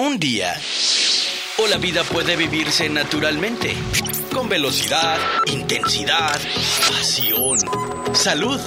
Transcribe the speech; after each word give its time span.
un 0.00 0.18
día. 0.18 0.58
O 1.58 1.66
la 1.66 1.76
vida 1.76 2.04
puede 2.04 2.34
vivirse 2.34 2.88
naturalmente, 2.88 3.74
con 4.32 4.48
velocidad, 4.48 5.18
intensidad, 5.46 6.40
pasión, 6.88 7.58
salud, 8.14 8.58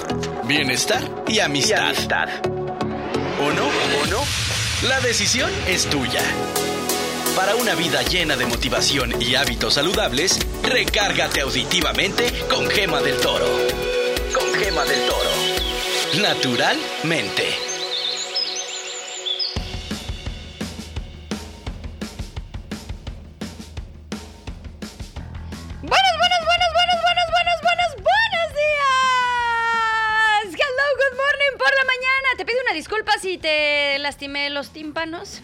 bienestar 0.46 1.24
y 1.28 1.40
amistad. 1.40 1.96
¿O 3.42 3.52
no? 3.52 3.66
¿O 3.66 4.06
no? 4.12 4.24
La 4.88 5.00
decisión 5.00 5.50
es 5.68 5.90
tuya. 5.90 6.22
Para 7.36 7.56
una 7.56 7.74
vida 7.74 8.04
llena 8.04 8.36
de 8.36 8.46
motivación 8.46 9.20
y 9.20 9.34
hábitos 9.34 9.74
saludables, 9.74 10.38
recárgate 10.62 11.42
auditivamente 11.42 12.32
con 12.48 12.70
Gema 12.70 13.02
del 13.02 13.20
Toro. 13.20 13.48
Con 14.36 14.54
Gema 14.54 14.84
del 14.86 15.00
Toro. 15.08 15.32
Naturalmente. 16.22 17.73
Lastimé 34.00 34.50
los 34.50 34.72
tímpanos. 34.72 35.42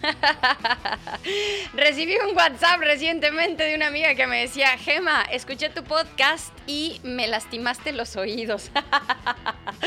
Recibí 1.74 2.16
un 2.18 2.36
WhatsApp 2.36 2.80
recientemente 2.82 3.64
de 3.64 3.76
una 3.76 3.88
amiga 3.88 4.16
que 4.16 4.28
me 4.28 4.42
decía, 4.42 4.78
Gema, 4.78 5.24
escuché 5.24 5.70
tu 5.70 5.84
podcast 5.84 6.54
y 6.68 7.00
me 7.04 7.28
lastimaste 7.28 7.92
los 7.92 8.16
oídos. 8.16 8.70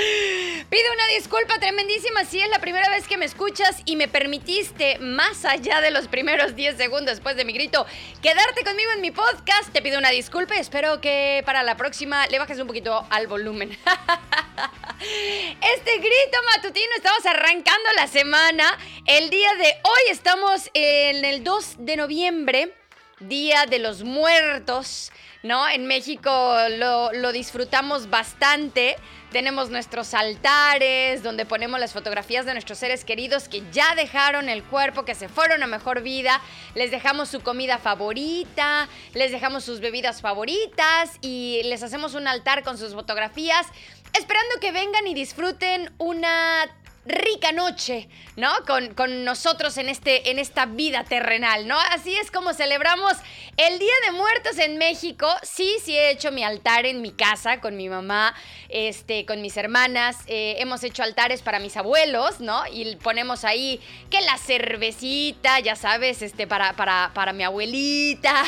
Pido 0.70 0.92
una 0.94 1.06
disculpa 1.16 1.58
tremendísima 1.58 2.24
si 2.24 2.40
es 2.40 2.48
la 2.48 2.58
primera 2.60 2.88
vez 2.88 3.06
que 3.06 3.16
me 3.16 3.24
escuchas 3.24 3.82
y 3.84 3.96
me 3.96 4.08
permitiste, 4.08 4.98
más 4.98 5.44
allá 5.44 5.80
de 5.80 5.90
los 5.90 6.08
primeros 6.08 6.56
10 6.56 6.76
segundos 6.76 7.16
después 7.16 7.36
de 7.36 7.44
mi 7.44 7.52
grito, 7.52 7.86
quedarte 8.22 8.64
conmigo 8.64 8.90
en 8.94 9.00
mi 9.00 9.10
podcast. 9.10 9.70
Te 9.72 9.82
pido 9.82 9.98
una 9.98 10.10
disculpa 10.10 10.56
y 10.56 10.60
espero 10.60 11.00
que 11.00 11.42
para 11.44 11.62
la 11.62 11.76
próxima 11.76 12.26
le 12.28 12.38
bajes 12.38 12.58
un 12.58 12.66
poquito 12.66 13.06
al 13.10 13.26
volumen. 13.26 13.76
Este 15.02 15.96
grito 15.96 16.38
matutino, 16.54 16.90
estamos 16.96 17.26
arrancando 17.26 17.88
la 17.96 18.06
semana. 18.06 18.78
El 19.06 19.30
día 19.30 19.52
de 19.54 19.64
hoy 19.82 20.10
estamos 20.10 20.70
en 20.74 21.24
el 21.24 21.42
2 21.42 21.76
de 21.78 21.96
noviembre, 21.96 22.74
Día 23.18 23.66
de 23.66 23.80
los 23.80 24.04
Muertos, 24.04 25.10
¿no? 25.42 25.68
En 25.68 25.86
México 25.86 26.56
lo, 26.70 27.12
lo 27.12 27.32
disfrutamos 27.32 28.10
bastante. 28.10 28.96
Tenemos 29.32 29.70
nuestros 29.70 30.12
altares 30.14 31.22
donde 31.22 31.46
ponemos 31.46 31.80
las 31.80 31.92
fotografías 31.92 32.44
de 32.44 32.52
nuestros 32.52 32.78
seres 32.78 33.04
queridos 33.04 33.48
que 33.48 33.62
ya 33.72 33.94
dejaron 33.94 34.48
el 34.48 34.62
cuerpo, 34.62 35.04
que 35.04 35.14
se 35.14 35.28
fueron 35.28 35.62
a 35.62 35.66
mejor 35.66 36.02
vida. 36.02 36.40
Les 36.74 36.90
dejamos 36.90 37.30
su 37.30 37.40
comida 37.40 37.78
favorita, 37.78 38.88
les 39.14 39.32
dejamos 39.32 39.64
sus 39.64 39.80
bebidas 39.80 40.20
favoritas 40.20 41.12
y 41.22 41.62
les 41.64 41.82
hacemos 41.82 42.14
un 42.14 42.28
altar 42.28 42.62
con 42.62 42.76
sus 42.76 42.92
fotografías, 42.92 43.66
esperando 44.12 44.60
que 44.60 44.70
vengan 44.70 45.06
y 45.06 45.14
disfruten 45.14 45.90
una 45.98 46.70
rica 47.04 47.50
noche, 47.50 48.08
¿no? 48.36 48.50
Con, 48.66 48.94
con, 48.94 49.24
nosotros 49.24 49.76
en, 49.76 49.88
este, 49.88 50.30
en 50.30 50.38
esta 50.38 50.66
vida 50.66 51.04
terrenal, 51.04 51.66
¿no? 51.66 51.78
Así 51.78 52.14
es 52.16 52.30
como 52.30 52.54
celebramos 52.54 53.14
el 53.56 53.78
Día 53.78 53.94
de 54.06 54.12
Muertos 54.12 54.58
en 54.58 54.78
México. 54.78 55.26
Sí, 55.42 55.76
sí 55.82 55.96
he 55.96 56.10
hecho 56.10 56.30
mi 56.30 56.44
altar 56.44 56.86
en 56.86 57.02
mi 57.02 57.10
casa 57.10 57.60
con 57.60 57.76
mi 57.76 57.88
mamá, 57.88 58.34
este, 58.68 59.26
con 59.26 59.42
mis 59.42 59.56
hermanas. 59.56 60.18
Eh, 60.28 60.56
hemos 60.58 60.84
hecho 60.84 61.02
altares 61.02 61.42
para 61.42 61.58
mis 61.58 61.76
abuelos, 61.76 62.40
¿no? 62.40 62.62
Y 62.72 62.94
ponemos 62.96 63.44
ahí 63.44 63.80
que 64.08 64.20
la 64.20 64.38
cervecita, 64.38 65.58
ya 65.58 65.74
sabes, 65.74 66.22
este, 66.22 66.46
para, 66.46 66.74
para, 66.74 67.10
para 67.14 67.32
mi 67.32 67.42
abuelita. 67.42 68.44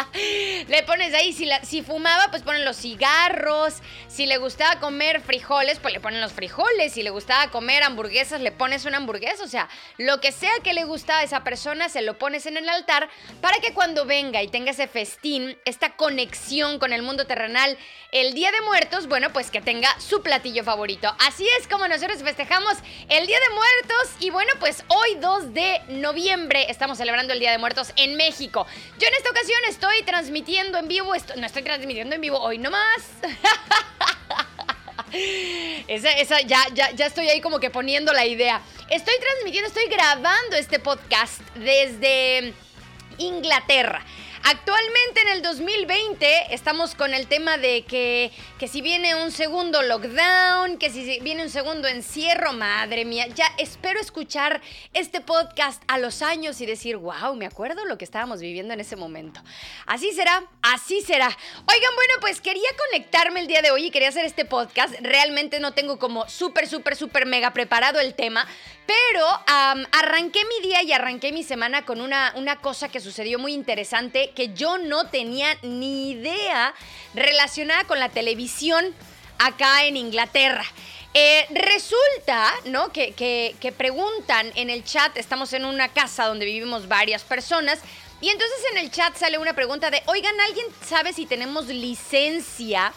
le 0.68 0.82
pones 0.84 1.12
ahí, 1.12 1.34
si, 1.34 1.48
si 1.62 1.82
fumaba, 1.82 2.28
pues 2.30 2.42
ponen 2.42 2.64
los 2.64 2.78
cigarros. 2.78 3.74
Si 4.08 4.24
le 4.24 4.38
gustaba 4.38 4.80
comer 4.80 5.20
frijoles, 5.20 5.78
pues 5.80 5.92
le 5.92 6.00
ponen 6.00 6.22
los 6.22 6.32
frijoles. 6.32 6.94
Si 6.94 7.02
le 7.02 7.10
gustaba 7.10 7.50
comer 7.50 7.57
hamburguesas, 7.58 8.40
le 8.40 8.52
pones 8.52 8.84
una 8.84 8.98
hamburguesa. 8.98 9.44
O 9.44 9.48
sea, 9.48 9.68
lo 9.96 10.20
que 10.20 10.32
sea 10.32 10.52
que 10.62 10.74
le 10.74 10.84
gusta 10.84 11.18
a 11.18 11.22
esa 11.22 11.44
persona, 11.44 11.88
se 11.88 12.02
lo 12.02 12.18
pones 12.18 12.46
en 12.46 12.56
el 12.56 12.68
altar 12.68 13.08
para 13.40 13.58
que 13.58 13.72
cuando 13.74 14.04
venga 14.04 14.42
y 14.42 14.48
tenga 14.48 14.70
ese 14.70 14.88
festín, 14.88 15.58
esta 15.64 15.96
conexión 15.96 16.78
con 16.78 16.92
el 16.92 17.02
mundo 17.02 17.26
terrenal, 17.26 17.76
el 18.12 18.34
Día 18.34 18.50
de 18.52 18.60
Muertos, 18.62 19.06
bueno, 19.06 19.32
pues 19.32 19.50
que 19.50 19.60
tenga 19.60 19.88
su 20.00 20.22
platillo 20.22 20.64
favorito. 20.64 21.14
Así 21.20 21.46
es 21.58 21.68
como 21.68 21.86
nosotros 21.88 22.22
festejamos 22.22 22.74
el 23.08 23.26
Día 23.26 23.38
de 23.38 23.54
Muertos 23.54 24.16
y 24.20 24.30
bueno, 24.30 24.52
pues 24.60 24.84
hoy 24.88 25.16
2 25.16 25.54
de 25.54 25.80
noviembre 25.88 26.66
estamos 26.70 26.98
celebrando 26.98 27.32
el 27.32 27.40
Día 27.40 27.50
de 27.50 27.58
Muertos 27.58 27.92
en 27.96 28.16
México. 28.16 28.66
Yo 28.98 29.08
en 29.08 29.14
esta 29.14 29.30
ocasión 29.30 29.58
estoy 29.68 30.02
transmitiendo 30.04 30.78
en 30.78 30.88
vivo, 30.88 31.12
no 31.36 31.46
estoy 31.46 31.62
transmitiendo 31.62 32.14
en 32.14 32.20
vivo 32.20 32.38
hoy 32.40 32.58
nomás. 32.58 33.02
Esa, 35.12 36.10
esa, 36.12 36.40
ya, 36.42 36.60
ya, 36.74 36.90
ya 36.90 37.06
estoy 37.06 37.28
ahí 37.28 37.40
como 37.40 37.60
que 37.60 37.70
poniendo 37.70 38.12
la 38.12 38.26
idea. 38.26 38.60
Estoy 38.90 39.14
transmitiendo, 39.20 39.68
estoy 39.68 39.88
grabando 39.88 40.56
este 40.56 40.78
podcast 40.78 41.40
desde 41.54 42.52
Inglaterra. 43.18 44.04
Actualmente 44.44 45.20
en 45.22 45.28
el 45.28 45.42
2020 45.42 46.54
estamos 46.54 46.94
con 46.94 47.12
el 47.12 47.26
tema 47.26 47.58
de 47.58 47.82
que, 47.82 48.30
que 48.58 48.68
si 48.68 48.80
viene 48.80 49.14
un 49.14 49.30
segundo 49.30 49.82
lockdown, 49.82 50.78
que 50.78 50.90
si 50.90 51.20
viene 51.20 51.42
un 51.42 51.50
segundo 51.50 51.88
encierro, 51.88 52.52
madre 52.52 53.04
mía, 53.04 53.26
ya 53.28 53.46
espero 53.58 54.00
escuchar 54.00 54.60
este 54.94 55.20
podcast 55.20 55.82
a 55.88 55.98
los 55.98 56.22
años 56.22 56.60
y 56.60 56.66
decir, 56.66 56.96
wow, 56.96 57.34
me 57.34 57.46
acuerdo 57.46 57.84
lo 57.84 57.98
que 57.98 58.04
estábamos 58.04 58.40
viviendo 58.40 58.72
en 58.74 58.80
ese 58.80 58.96
momento. 58.96 59.42
Así 59.86 60.12
será, 60.12 60.44
así 60.62 61.00
será. 61.02 61.26
Oigan, 61.26 61.94
bueno, 61.94 62.14
pues 62.20 62.40
quería 62.40 62.68
conectarme 62.86 63.40
el 63.40 63.46
día 63.48 63.62
de 63.62 63.70
hoy 63.70 63.86
y 63.86 63.90
quería 63.90 64.08
hacer 64.08 64.24
este 64.24 64.44
podcast. 64.44 64.94
Realmente 65.00 65.60
no 65.60 65.72
tengo 65.72 65.98
como 65.98 66.28
súper, 66.28 66.68
súper, 66.68 66.96
súper 66.96 67.26
mega 67.26 67.52
preparado 67.52 68.00
el 68.00 68.14
tema, 68.14 68.46
pero 68.88 69.26
arranqué 69.92 70.40
mi 70.46 70.66
día 70.66 70.82
y 70.82 70.92
arranqué 70.92 71.30
mi 71.30 71.42
semana 71.42 71.84
con 71.84 72.00
una, 72.00 72.32
una 72.36 72.56
cosa 72.56 72.88
que 72.88 73.00
sucedió 73.00 73.38
muy 73.38 73.52
interesante 73.52 74.30
que 74.30 74.54
yo 74.54 74.78
no 74.78 75.08
tenía 75.08 75.58
ni 75.60 76.12
idea 76.12 76.74
relacionada 77.12 77.84
con 77.84 77.98
la 77.98 78.08
televisión 78.08 78.94
acá 79.38 79.84
en 79.84 79.98
Inglaterra. 79.98 80.64
Eh, 81.12 81.46
resulta, 81.50 82.50
¿no? 82.64 82.90
Que, 82.90 83.12
que, 83.12 83.72
preguntan 83.72 84.50
en 84.54 84.70
el 84.70 84.82
chat, 84.84 85.14
estamos 85.18 85.52
en 85.52 85.66
una 85.66 85.88
casa 85.88 86.26
donde 86.26 86.46
vivimos 86.46 86.88
varias 86.88 87.24
personas, 87.24 87.80
y 88.22 88.30
entonces 88.30 88.58
en 88.72 88.78
el 88.78 88.90
chat 88.90 89.14
sale 89.16 89.36
una 89.36 89.52
pregunta 89.52 89.90
de, 89.90 90.02
oigan, 90.06 90.34
¿alguien 90.40 90.66
sabe 90.86 91.12
si 91.12 91.26
tenemos 91.26 91.66
licencia 91.66 92.94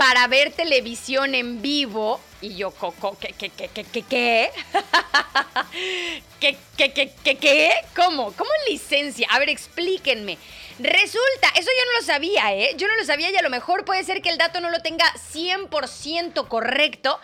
para 0.00 0.26
ver 0.28 0.50
televisión 0.52 1.34
en 1.34 1.60
vivo? 1.60 2.22
Y 2.40 2.56
yo, 2.56 2.70
Coco, 2.70 3.18
¿qué, 3.20 3.34
qué, 3.36 3.50
qué, 3.50 3.68
qué, 3.68 3.84
qué, 3.84 4.02
qué? 4.02 4.50
¿Qué, 6.40 6.56
qué, 6.78 6.90
qué, 6.94 7.12
qué, 7.22 7.36
qué? 7.36 7.70
¿Cómo? 7.94 8.32
¿Cómo 8.32 8.50
licencia? 8.66 9.28
A 9.30 9.38
ver, 9.38 9.50
explíquenme. 9.50 10.38
Resulta, 10.78 11.48
eso 11.54 11.68
yo 11.68 11.92
no 11.92 12.00
lo 12.00 12.06
sabía, 12.06 12.54
¿eh? 12.54 12.70
Yo 12.78 12.88
no 12.88 12.96
lo 12.96 13.04
sabía 13.04 13.30
y 13.30 13.36
a 13.36 13.42
lo 13.42 13.50
mejor 13.50 13.84
puede 13.84 14.02
ser 14.02 14.22
que 14.22 14.30
el 14.30 14.38
dato 14.38 14.62
no 14.62 14.70
lo 14.70 14.80
tenga 14.80 15.04
100% 15.34 16.48
correcto, 16.48 17.20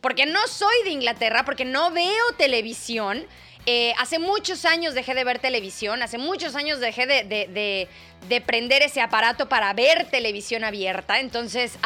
porque 0.00 0.24
no 0.24 0.46
soy 0.46 0.84
de 0.84 0.90
Inglaterra, 0.90 1.44
porque 1.44 1.64
no 1.64 1.90
veo 1.90 2.32
televisión. 2.38 3.26
Eh, 3.66 3.92
hace 3.98 4.18
muchos 4.18 4.64
años 4.64 4.94
dejé 4.94 5.14
de 5.14 5.24
ver 5.24 5.38
televisión, 5.38 6.02
hace 6.02 6.18
muchos 6.18 6.56
años 6.56 6.80
dejé 6.80 7.06
de, 7.06 7.24
de, 7.24 8.40
prender 8.40 8.82
ese 8.82 9.00
aparato 9.00 9.48
para 9.48 9.72
ver 9.74 10.06
televisión 10.10 10.64
abierta. 10.64 11.20
Entonces, 11.20 11.78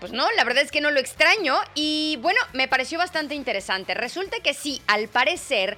pues 0.00 0.12
no, 0.12 0.30
la 0.32 0.44
verdad 0.44 0.62
es 0.62 0.70
que 0.70 0.80
no 0.80 0.90
lo 0.90 1.00
extraño 1.00 1.56
y 1.74 2.18
bueno, 2.20 2.40
me 2.52 2.68
pareció 2.68 2.98
bastante 2.98 3.34
interesante. 3.34 3.94
Resulta 3.94 4.38
que 4.40 4.54
sí, 4.54 4.82
al 4.86 5.08
parecer 5.08 5.76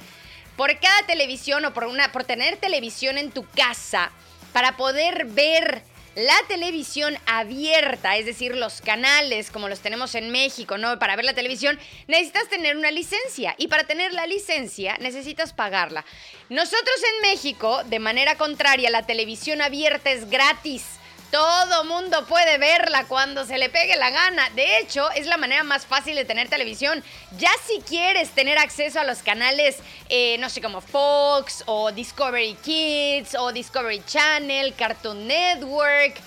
por 0.57 0.79
cada 0.79 1.07
televisión 1.07 1.65
o 1.65 1.73
por, 1.73 1.85
una, 1.85 2.13
por 2.13 2.25
tener 2.25 2.57
televisión 2.57 3.19
en 3.19 3.31
tu 3.31 3.47
casa, 3.49 4.11
para 4.53 4.77
poder 4.77 5.27
ver 5.27 5.83
la 6.15 6.35
televisión 6.49 7.17
abierta, 7.27 8.17
es 8.17 8.27
decir, 8.27 8.57
los 8.57 8.81
canales 8.81 9.51
como 9.51 9.69
los 9.69 9.81
tenemos 9.81 10.15
en 10.15 10.31
México, 10.31 10.77
¿no? 10.77 10.99
Para 10.99 11.17
ver 11.17 11.25
la 11.25 11.35
televisión 11.35 11.79
necesitas 12.09 12.49
tener 12.49 12.77
una 12.77 12.91
licencia 12.91 13.55
y 13.59 13.69
para 13.69 13.85
tener 13.85 14.13
la 14.13 14.27
licencia 14.27 14.97
necesitas 15.01 15.53
pagarla. 15.53 16.05
Nosotros 16.49 16.97
en 17.17 17.31
México, 17.31 17.83
de 17.85 18.01
manera 18.01 18.37
contraria, 18.37 18.91
la 18.91 19.07
televisión 19.07 19.63
abierta 19.63 20.11
es 20.11 20.29
gratis. 20.29 20.85
Todo 21.31 21.85
mundo 21.85 22.27
puede 22.27 22.59
verla 22.59 23.05
cuando 23.07 23.45
se 23.45 23.57
le 23.57 23.69
pegue 23.69 23.95
la 23.97 24.11
gana. 24.11 24.51
De 24.51 24.79
hecho, 24.79 25.09
es 25.13 25.27
la 25.27 25.37
manera 25.37 25.63
más 25.63 25.87
fácil 25.87 26.17
de 26.17 26.25
tener 26.25 26.49
televisión. 26.49 27.05
Ya 27.39 27.51
si 27.65 27.81
quieres 27.83 28.31
tener 28.31 28.59
acceso 28.59 28.99
a 28.99 29.05
los 29.05 29.23
canales, 29.23 29.79
eh, 30.09 30.39
no 30.39 30.51
sé, 30.51 30.61
como 30.61 30.81
Fox 30.81 31.63
o 31.67 31.93
Discovery 31.93 32.55
Kids 32.55 33.37
o 33.37 33.53
Discovery 33.53 34.03
Channel, 34.07 34.75
Cartoon 34.75 35.29
Network, 35.29 36.21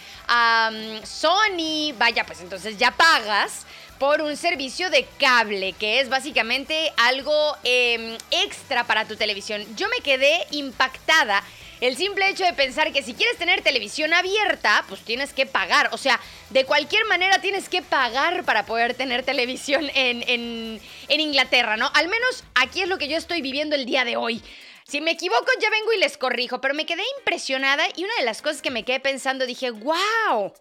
Sony, 1.03 1.93
vaya, 1.97 2.25
pues 2.25 2.39
entonces 2.39 2.77
ya 2.77 2.91
pagas 2.91 3.65
por 3.99 4.21
un 4.21 4.37
servicio 4.37 4.89
de 4.89 5.05
cable, 5.19 5.73
que 5.73 5.99
es 5.99 6.09
básicamente 6.09 6.91
algo 6.97 7.57
em, 7.63 8.17
extra 8.31 8.85
para 8.85 9.05
tu 9.05 9.15
televisión. 9.15 9.65
Yo 9.75 9.87
me 9.89 9.97
quedé 9.97 10.45
impactada 10.51 11.43
el 11.83 11.97
simple 11.97 12.29
hecho 12.29 12.45
de 12.45 12.53
pensar 12.53 12.93
que 12.93 13.03
si 13.03 13.13
quieres 13.13 13.37
tener 13.37 13.61
televisión 13.61 14.13
abierta, 14.13 14.85
pues 14.87 15.01
tienes 15.01 15.33
que 15.33 15.45
pagar. 15.45 15.89
O 15.91 15.97
sea, 15.97 16.17
de 16.49 16.63
cualquier 16.63 17.03
manera 17.07 17.41
tienes 17.41 17.67
que 17.67 17.81
pagar 17.81 18.45
para 18.45 18.65
poder 18.65 18.93
tener 18.93 19.23
televisión 19.23 19.91
en, 19.93 20.79
Inglaterra, 21.09 21.75
¿no? 21.75 21.91
Al 21.93 22.07
menos 22.07 22.45
aquí 22.55 22.83
es 22.83 22.87
lo 22.87 22.97
que 22.97 23.09
yo 23.09 23.17
estoy 23.17 23.41
viviendo 23.41 23.75
el 23.75 23.85
día 23.85 24.05
de 24.05 24.15
hoy. 24.15 24.41
Si 24.87 25.01
me 25.01 25.11
equivoco, 25.11 25.45
ya 25.61 25.69
vengo 25.69 25.91
y 25.91 25.99
les 25.99 26.17
corrijo, 26.17 26.61
pero 26.61 26.73
me 26.73 26.85
quedé 26.85 27.03
impresionada 27.19 27.83
y 27.97 28.05
una 28.05 28.15
de 28.15 28.23
las 28.23 28.41
cosas 28.41 28.61
que 28.61 28.71
me 28.71 28.85
quedé 28.85 29.01
pensando, 29.01 29.45
dije, 29.45 29.71
wow. 29.71 30.53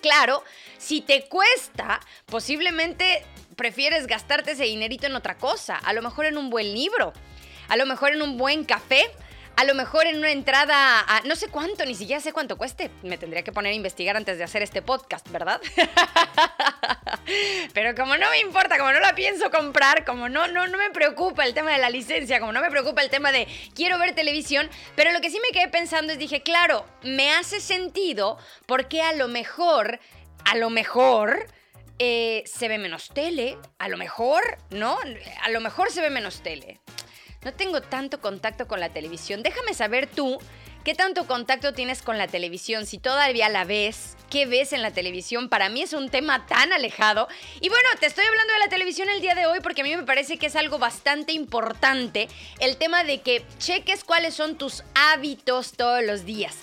Claro, 0.00 0.42
si 0.76 1.02
te 1.02 1.28
cuesta, 1.28 2.00
posiblemente 2.26 3.24
prefieres 3.54 4.08
gastarte 4.08 4.52
ese 4.52 4.64
dinerito 4.64 5.06
en 5.06 5.14
otra 5.14 5.36
cosa, 5.36 5.76
a 5.76 5.92
lo 5.92 6.02
mejor 6.02 6.26
en 6.26 6.36
un 6.36 6.50
buen 6.50 6.74
libro, 6.74 7.12
a 7.68 7.76
lo 7.76 7.86
mejor 7.86 8.12
en 8.12 8.22
un 8.22 8.36
buen 8.36 8.64
café, 8.64 9.08
a 9.58 9.64
lo 9.64 9.74
mejor 9.74 10.06
en 10.06 10.18
una 10.18 10.30
entrada 10.30 11.00
a 11.00 11.20
no 11.22 11.34
sé 11.34 11.48
cuánto, 11.48 11.84
ni 11.84 11.96
siquiera 11.96 12.20
sé 12.20 12.32
cuánto 12.32 12.56
cueste. 12.56 12.92
Me 13.02 13.18
tendría 13.18 13.42
que 13.42 13.50
poner 13.50 13.72
a 13.72 13.74
investigar 13.74 14.16
antes 14.16 14.38
de 14.38 14.44
hacer 14.44 14.62
este 14.62 14.82
podcast, 14.82 15.28
¿verdad? 15.30 15.60
Pero 17.74 17.92
como 17.96 18.16
no 18.16 18.30
me 18.30 18.38
importa, 18.38 18.78
como 18.78 18.92
no 18.92 19.00
la 19.00 19.16
pienso 19.16 19.50
comprar, 19.50 20.04
como 20.04 20.28
no, 20.28 20.46
no, 20.46 20.68
no 20.68 20.78
me 20.78 20.90
preocupa 20.90 21.44
el 21.44 21.54
tema 21.54 21.72
de 21.72 21.78
la 21.78 21.90
licencia, 21.90 22.38
como 22.38 22.52
no 22.52 22.60
me 22.60 22.70
preocupa 22.70 23.02
el 23.02 23.10
tema 23.10 23.32
de 23.32 23.48
quiero 23.74 23.98
ver 23.98 24.14
televisión, 24.14 24.70
pero 24.94 25.10
lo 25.10 25.20
que 25.20 25.28
sí 25.28 25.40
me 25.40 25.52
quedé 25.52 25.66
pensando 25.66 26.12
es 26.12 26.20
dije, 26.20 26.40
claro, 26.44 26.86
me 27.02 27.32
hace 27.32 27.60
sentido 27.60 28.38
porque 28.66 29.02
a 29.02 29.12
lo 29.12 29.26
mejor, 29.26 29.98
a 30.44 30.54
lo 30.54 30.70
mejor... 30.70 31.48
Eh, 32.00 32.44
se 32.46 32.68
ve 32.68 32.78
menos 32.78 33.08
tele, 33.08 33.58
a 33.80 33.88
lo 33.88 33.96
mejor, 33.96 34.58
¿no? 34.70 34.96
A 35.42 35.50
lo 35.50 35.60
mejor 35.60 35.90
se 35.90 36.00
ve 36.00 36.10
menos 36.10 36.44
tele 36.44 36.78
no 37.42 37.52
tengo 37.54 37.80
tanto 37.80 38.20
contacto 38.20 38.66
con 38.66 38.80
la 38.80 38.90
televisión. 38.90 39.42
Déjame 39.42 39.74
saber 39.74 40.08
tú 40.08 40.38
qué 40.84 40.94
tanto 40.94 41.26
contacto 41.26 41.72
tienes 41.72 42.02
con 42.02 42.18
la 42.18 42.26
televisión, 42.26 42.86
si 42.86 42.98
todavía 42.98 43.48
la 43.48 43.64
ves, 43.64 44.16
qué 44.30 44.46
ves 44.46 44.72
en 44.72 44.82
la 44.82 44.90
televisión. 44.90 45.48
Para 45.48 45.68
mí 45.68 45.82
es 45.82 45.92
un 45.92 46.08
tema 46.08 46.46
tan 46.46 46.72
alejado. 46.72 47.28
Y 47.60 47.68
bueno, 47.68 47.88
te 48.00 48.06
estoy 48.06 48.24
hablando 48.24 48.52
de 48.54 48.58
la 48.58 48.68
televisión 48.68 49.08
el 49.08 49.20
día 49.20 49.34
de 49.34 49.46
hoy 49.46 49.60
porque 49.60 49.82
a 49.82 49.84
mí 49.84 49.96
me 49.96 50.02
parece 50.02 50.36
que 50.36 50.46
es 50.46 50.56
algo 50.56 50.78
bastante 50.78 51.32
importante 51.32 52.28
el 52.58 52.76
tema 52.76 53.04
de 53.04 53.20
que 53.20 53.44
cheques 53.58 54.04
cuáles 54.04 54.34
son 54.34 54.56
tus 54.56 54.82
hábitos 54.94 55.72
todos 55.72 56.02
los 56.02 56.24
días. 56.24 56.56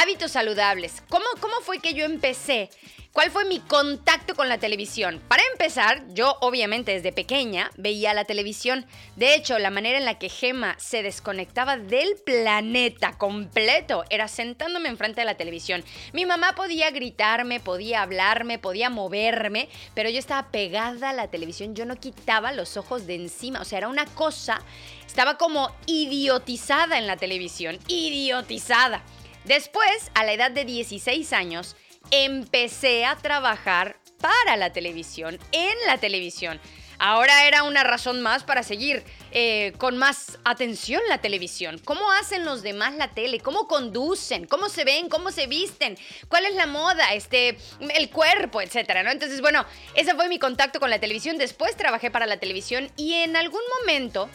Hábitos 0.00 0.32
saludables. 0.32 1.02
¿Cómo, 1.08 1.26
cómo 1.40 1.54
fue 1.60 1.78
que 1.78 1.94
yo 1.94 2.04
empecé? 2.04 2.70
¿Cuál 3.14 3.30
fue 3.30 3.44
mi 3.44 3.60
contacto 3.60 4.34
con 4.34 4.48
la 4.48 4.58
televisión? 4.58 5.22
Para 5.28 5.44
empezar, 5.52 6.02
yo 6.08 6.36
obviamente 6.40 6.90
desde 6.90 7.12
pequeña 7.12 7.70
veía 7.76 8.12
la 8.12 8.24
televisión. 8.24 8.86
De 9.14 9.36
hecho, 9.36 9.56
la 9.60 9.70
manera 9.70 9.98
en 9.98 10.04
la 10.04 10.18
que 10.18 10.28
Gema 10.28 10.74
se 10.80 11.04
desconectaba 11.04 11.76
del 11.76 12.16
planeta 12.26 13.16
completo 13.16 14.02
era 14.10 14.26
sentándome 14.26 14.88
enfrente 14.88 15.20
de 15.20 15.26
la 15.26 15.36
televisión. 15.36 15.84
Mi 16.12 16.26
mamá 16.26 16.56
podía 16.56 16.90
gritarme, 16.90 17.60
podía 17.60 18.02
hablarme, 18.02 18.58
podía 18.58 18.90
moverme, 18.90 19.68
pero 19.94 20.10
yo 20.10 20.18
estaba 20.18 20.50
pegada 20.50 21.10
a 21.10 21.12
la 21.12 21.28
televisión. 21.28 21.76
Yo 21.76 21.86
no 21.86 21.94
quitaba 21.94 22.50
los 22.50 22.76
ojos 22.76 23.06
de 23.06 23.14
encima. 23.14 23.60
O 23.60 23.64
sea, 23.64 23.78
era 23.78 23.86
una 23.86 24.06
cosa, 24.06 24.60
estaba 25.06 25.38
como 25.38 25.72
idiotizada 25.86 26.98
en 26.98 27.06
la 27.06 27.16
televisión. 27.16 27.78
Idiotizada. 27.86 29.04
Después, 29.44 30.10
a 30.14 30.24
la 30.24 30.32
edad 30.32 30.50
de 30.50 30.64
16 30.64 31.32
años, 31.32 31.76
empecé 32.22 33.04
a 33.04 33.16
trabajar 33.16 33.96
para 34.20 34.56
la 34.56 34.72
televisión, 34.72 35.38
en 35.52 35.74
la 35.86 35.98
televisión. 35.98 36.60
Ahora 36.98 37.46
era 37.46 37.64
una 37.64 37.82
razón 37.82 38.20
más 38.20 38.44
para 38.44 38.62
seguir 38.62 39.02
eh, 39.32 39.72
con 39.78 39.98
más 39.98 40.38
atención 40.44 41.02
la 41.08 41.18
televisión. 41.18 41.80
¿Cómo 41.84 42.10
hacen 42.12 42.44
los 42.44 42.62
demás 42.62 42.94
la 42.94 43.08
tele? 43.08 43.40
¿Cómo 43.40 43.66
conducen? 43.66 44.46
¿Cómo 44.46 44.68
se 44.68 44.84
ven? 44.84 45.08
¿Cómo 45.08 45.32
se 45.32 45.48
visten? 45.48 45.98
¿Cuál 46.28 46.46
es 46.46 46.54
la 46.54 46.66
moda? 46.66 47.12
Este, 47.14 47.58
el 47.80 48.10
cuerpo, 48.10 48.62
etcétera, 48.62 49.02
¿no? 49.02 49.10
Entonces, 49.10 49.40
bueno, 49.40 49.66
ese 49.94 50.14
fue 50.14 50.28
mi 50.28 50.38
contacto 50.38 50.78
con 50.78 50.90
la 50.90 51.00
televisión. 51.00 51.36
Después 51.36 51.76
trabajé 51.76 52.10
para 52.10 52.26
la 52.26 52.38
televisión 52.38 52.90
y 52.96 53.14
en 53.14 53.36
algún 53.36 53.62
momento 53.80 54.30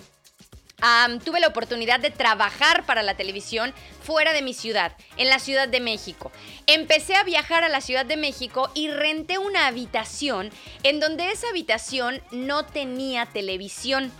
tuve 1.24 1.40
la 1.40 1.48
oportunidad 1.48 2.00
de 2.00 2.10
trabajar 2.10 2.86
para 2.86 3.04
la 3.04 3.16
televisión 3.16 3.74
fuera 4.02 4.34
de 4.34 4.42
mi 4.42 4.54
ciudad, 4.54 4.96
en 5.18 5.30
la 5.30 5.40
Ciudad 5.40 5.68
de 5.68 5.80
México. 5.80 6.32
Empecé 6.68 7.16
a 7.16 7.24
viajar 7.24 7.64
a 7.64 7.70
la 7.70 7.82
Ciudad 7.82 8.06
de 8.06 8.18
México 8.18 8.70
y 8.74 8.90
renté 8.90 9.38
una 9.38 9.68
habitación 9.68 10.52
en 10.84 11.00
donde 11.00 11.32
esa 11.32 11.50
habitación 11.50 12.22
no 12.32 12.66
tenía 12.66 13.26
televisión. 13.26 14.12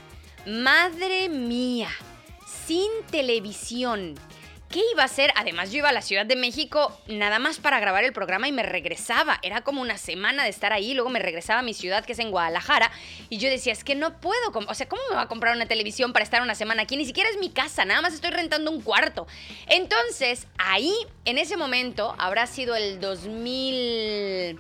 Madre 0.46 1.30
mía, 1.30 1.90
sin 2.68 2.90
televisión. 3.12 4.16
¿Qué 4.70 4.82
iba 4.94 5.02
a 5.02 5.08
hacer? 5.08 5.34
Además, 5.36 5.72
yo 5.72 5.80
iba 5.80 5.90
a 5.90 5.92
la 5.92 6.04
Ciudad 6.04 6.28
de 6.28 6.36
México 6.36 6.96
nada 7.08 7.40
más 7.40 7.58
para 7.58 7.80
grabar 7.80 8.04
el 8.04 8.14
programa 8.14 8.48
y 8.48 8.52
me 8.52 8.62
regresaba. 8.62 9.40
Era 9.42 9.62
como 9.62 9.82
una 9.82 9.98
semana 9.98 10.44
de 10.44 10.52
estar 10.52 10.74
ahí, 10.74 10.94
luego 10.94 11.10
me 11.10 11.18
regresaba 11.18 11.62
a 11.62 11.64
mi 11.64 11.74
ciudad, 11.74 12.06
que 12.06 12.14
es 12.14 12.20
en 12.20 12.30
Guadalajara, 12.30 12.92
y 13.30 13.40
yo 13.40 13.50
decía, 13.50 13.74
es 13.74 13.84
que 13.84 13.96
no 13.96 14.22
puedo, 14.22 14.52
o 14.54 14.74
sea, 14.76 14.88
¿cómo 14.88 15.02
me 15.10 15.16
va 15.16 15.24
a 15.24 15.28
comprar 15.28 15.56
una 15.56 15.66
televisión 15.66 16.14
para 16.14 16.22
estar 16.22 16.44
una 16.44 16.54
semana 16.54 16.84
aquí? 16.84 16.98
Ni 16.98 17.06
siquiera 17.06 17.32
es 17.32 17.40
mi 17.40 17.50
casa, 17.50 17.84
nada 17.84 18.04
más 18.04 18.14
estoy 18.14 18.30
rentando 18.30 18.70
un 18.70 18.82
cuarto. 18.82 19.26
Entonces, 19.66 20.46
ahí, 20.60 20.94
en 21.26 21.40
ese 21.40 21.58
momento, 21.58 22.14
habrá 22.20 22.46
sido 22.46 22.76
el 22.76 23.00
2000... 23.00 24.60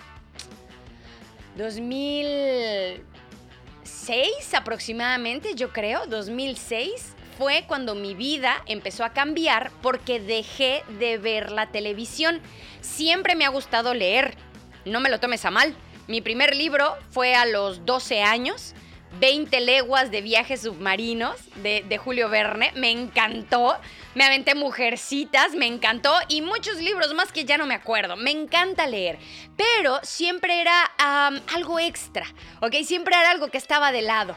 2006 1.56 4.54
aproximadamente, 4.56 5.54
yo 5.54 5.72
creo, 5.72 6.08
2006 6.08 7.14
fue 7.40 7.64
cuando 7.68 7.96
mi 7.96 8.16
vida 8.16 8.62
empezó 8.66 9.06
a 9.06 9.14
cambiar 9.14 9.72
porque 9.82 10.20
dejé 10.20 10.84
de 11.00 11.18
ver 11.18 11.52
la 11.52 11.68
televisión. 11.68 12.42
Siempre 12.82 13.34
me 13.36 13.46
ha 13.46 13.50
gustado 13.50 13.94
leer, 13.94 14.36
no 14.84 15.00
me 15.00 15.10
lo 15.10 15.22
tomes 15.22 15.46
a 15.46 15.50
mal. 15.50 15.74
Mi 16.08 16.20
primer 16.20 16.54
libro 16.54 16.98
fue 17.12 17.36
a 17.36 17.46
los 17.46 17.86
12 17.86 18.24
años. 18.24 18.76
20 19.22 19.62
leguas 19.62 20.12
de 20.12 20.22
viajes 20.22 20.62
submarinos 20.62 21.36
de, 21.64 21.98
Julio 21.98 22.28
Verne. 22.28 22.74
Me 22.76 22.92
encantó. 22.92 23.78
Me 24.16 24.26
aventé 24.26 24.54
Mujercitas, 24.54 25.56
me 25.56 25.66
encantó. 25.66 26.14
Y 26.28 26.42
muchos 26.42 26.76
libros 26.82 27.14
más 27.14 27.32
que 27.32 27.46
ya 27.46 27.58
no 27.58 27.66
me 27.66 27.74
acuerdo. 27.74 28.18
Me 28.18 28.32
encanta 28.32 28.86
leer. 28.86 29.18
Pero 29.56 30.00
siempre 30.04 30.60
era 30.60 30.84
algo 31.56 31.80
extra, 31.80 32.26
¿ok? 32.60 32.76
Siempre 32.84 33.16
era 33.16 33.32
algo 33.32 33.48
que 33.48 33.58
estaba 33.58 33.94
de 33.94 34.02
lado. 34.02 34.36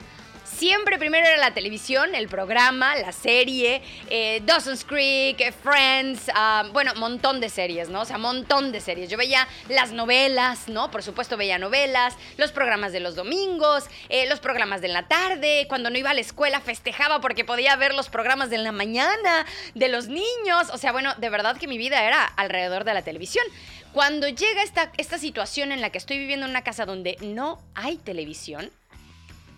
Siempre 0.56 0.98
primero 0.98 1.26
era 1.26 1.38
la 1.38 1.54
televisión, 1.54 2.14
el 2.14 2.28
programa, 2.28 2.94
la 2.96 3.12
serie, 3.12 3.82
eh, 4.10 4.42
Dawson's 4.44 4.84
Creek, 4.84 5.40
eh, 5.40 5.50
Friends, 5.50 6.30
ah, 6.34 6.68
bueno, 6.72 6.94
montón 6.94 7.40
de 7.40 7.48
series, 7.48 7.88
¿no? 7.88 8.02
O 8.02 8.04
sea, 8.04 8.18
montón 8.18 8.70
de 8.70 8.80
series. 8.80 9.10
Yo 9.10 9.16
veía 9.16 9.48
las 9.68 9.92
novelas, 9.92 10.68
¿no? 10.68 10.90
Por 10.90 11.02
supuesto 11.02 11.36
veía 11.36 11.58
novelas, 11.58 12.16
los 12.36 12.52
programas 12.52 12.92
de 12.92 13.00
los 13.00 13.16
domingos, 13.16 13.86
eh, 14.08 14.28
los 14.28 14.40
programas 14.40 14.82
de 14.82 14.88
la 14.88 15.08
tarde. 15.08 15.66
Cuando 15.68 15.90
no 15.90 15.98
iba 15.98 16.10
a 16.10 16.14
la 16.14 16.20
escuela 16.20 16.60
festejaba 16.60 17.20
porque 17.20 17.44
podía 17.44 17.74
ver 17.76 17.94
los 17.94 18.08
programas 18.08 18.50
de 18.50 18.58
la 18.58 18.72
mañana, 18.72 19.46
de 19.74 19.88
los 19.88 20.08
niños. 20.08 20.68
O 20.72 20.78
sea, 20.78 20.92
bueno, 20.92 21.14
de 21.16 21.30
verdad 21.30 21.56
que 21.56 21.66
mi 21.66 21.78
vida 21.78 22.04
era 22.04 22.24
alrededor 22.24 22.84
de 22.84 22.94
la 22.94 23.02
televisión. 23.02 23.44
Cuando 23.92 24.28
llega 24.28 24.62
esta, 24.62 24.92
esta 24.96 25.18
situación 25.18 25.72
en 25.72 25.80
la 25.80 25.90
que 25.90 25.98
estoy 25.98 26.18
viviendo 26.18 26.46
en 26.46 26.50
una 26.50 26.62
casa 26.62 26.86
donde 26.86 27.16
no 27.20 27.58
hay 27.74 27.96
televisión, 27.96 28.70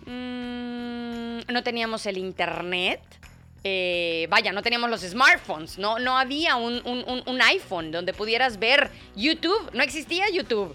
Mm, 0.07 1.53
no 1.53 1.63
teníamos 1.63 2.07
el 2.07 2.19
internet. 2.19 3.01
Eh, 3.67 4.27
vaya, 4.29 4.53
no 4.53 4.63
teníamos 4.63 4.91
los 4.91 5.01
smartphones, 5.01 5.79
no, 5.79 5.99
no 5.99 6.19
había 6.19 6.57
un, 6.57 6.83
un, 6.85 7.41
iPhone 7.41 7.91
donde 7.91 8.13
pudieras 8.13 8.59
ver 8.59 8.91
YouTube, 9.17 9.71
no 9.73 9.83
existía 9.83 10.29
YouTube. 10.29 10.75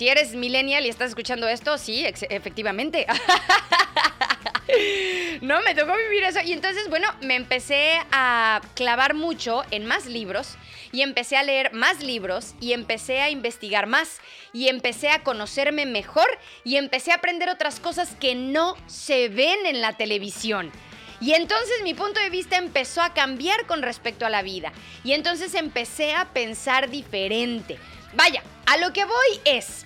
Si 0.00 0.08
eres 0.08 0.34
millennial 0.34 0.86
y 0.86 0.88
estás 0.88 1.10
escuchando 1.10 1.46
esto, 1.46 1.76
sí, 1.76 2.06
efectivamente. 2.06 3.06
no, 5.42 5.60
me 5.60 5.74
tocó 5.74 5.92
vivir 5.94 6.24
eso. 6.24 6.40
Y 6.42 6.54
entonces, 6.54 6.88
bueno, 6.88 7.06
me 7.20 7.36
empecé 7.36 8.00
a 8.10 8.62
clavar 8.72 9.12
mucho 9.12 9.62
en 9.70 9.84
más 9.84 10.06
libros 10.06 10.56
y 10.90 11.02
empecé 11.02 11.36
a 11.36 11.42
leer 11.42 11.74
más 11.74 12.02
libros 12.02 12.54
y 12.62 12.72
empecé 12.72 13.20
a 13.20 13.28
investigar 13.28 13.86
más 13.86 14.22
y 14.54 14.68
empecé 14.68 15.10
a 15.10 15.22
conocerme 15.22 15.84
mejor 15.84 16.28
y 16.64 16.76
empecé 16.76 17.12
a 17.12 17.16
aprender 17.16 17.50
otras 17.50 17.78
cosas 17.78 18.16
que 18.18 18.34
no 18.34 18.78
se 18.86 19.28
ven 19.28 19.66
en 19.66 19.82
la 19.82 19.98
televisión. 19.98 20.72
Y 21.20 21.34
entonces 21.34 21.82
mi 21.82 21.92
punto 21.92 22.20
de 22.20 22.30
vista 22.30 22.56
empezó 22.56 23.02
a 23.02 23.12
cambiar 23.12 23.66
con 23.66 23.82
respecto 23.82 24.24
a 24.24 24.30
la 24.30 24.40
vida. 24.40 24.72
Y 25.04 25.12
entonces 25.12 25.54
empecé 25.54 26.14
a 26.14 26.32
pensar 26.32 26.88
diferente. 26.88 27.78
Vaya, 28.14 28.42
a 28.70 28.76
lo 28.76 28.92
que 28.92 29.04
voy 29.04 29.40
es, 29.44 29.82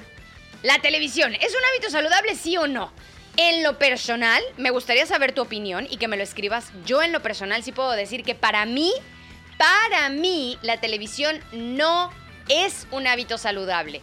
la 0.63 0.79
televisión, 0.79 1.35
¿es 1.35 1.55
un 1.55 1.65
hábito 1.71 1.89
saludable 1.89 2.35
sí 2.35 2.59
o 2.59 2.67
no? 2.67 2.93
En 3.39 3.63
lo 3.63 3.79
personal, 3.79 4.43
me 4.59 4.69
gustaría 4.69 5.07
saber 5.07 5.33
tu 5.33 5.41
opinión 5.41 5.87
y 5.91 5.97
que 5.97 6.07
me 6.07 6.19
lo 6.19 6.23
escribas. 6.23 6.71
Yo 6.85 7.03
en 7.03 7.11
lo 7.11 7.23
personal 7.23 7.65
sí 7.65 7.73
puedo 7.73 7.93
decir 7.93 8.25
que 8.25 8.35
para 8.35 8.67
mí, 8.67 8.93
para 9.57 10.11
mí, 10.11 10.59
la 10.61 10.83
televisión 10.83 11.41
no 11.53 12.13
es 12.51 12.87
un 12.91 13.07
hábito 13.07 13.39
saludable. 13.39 14.03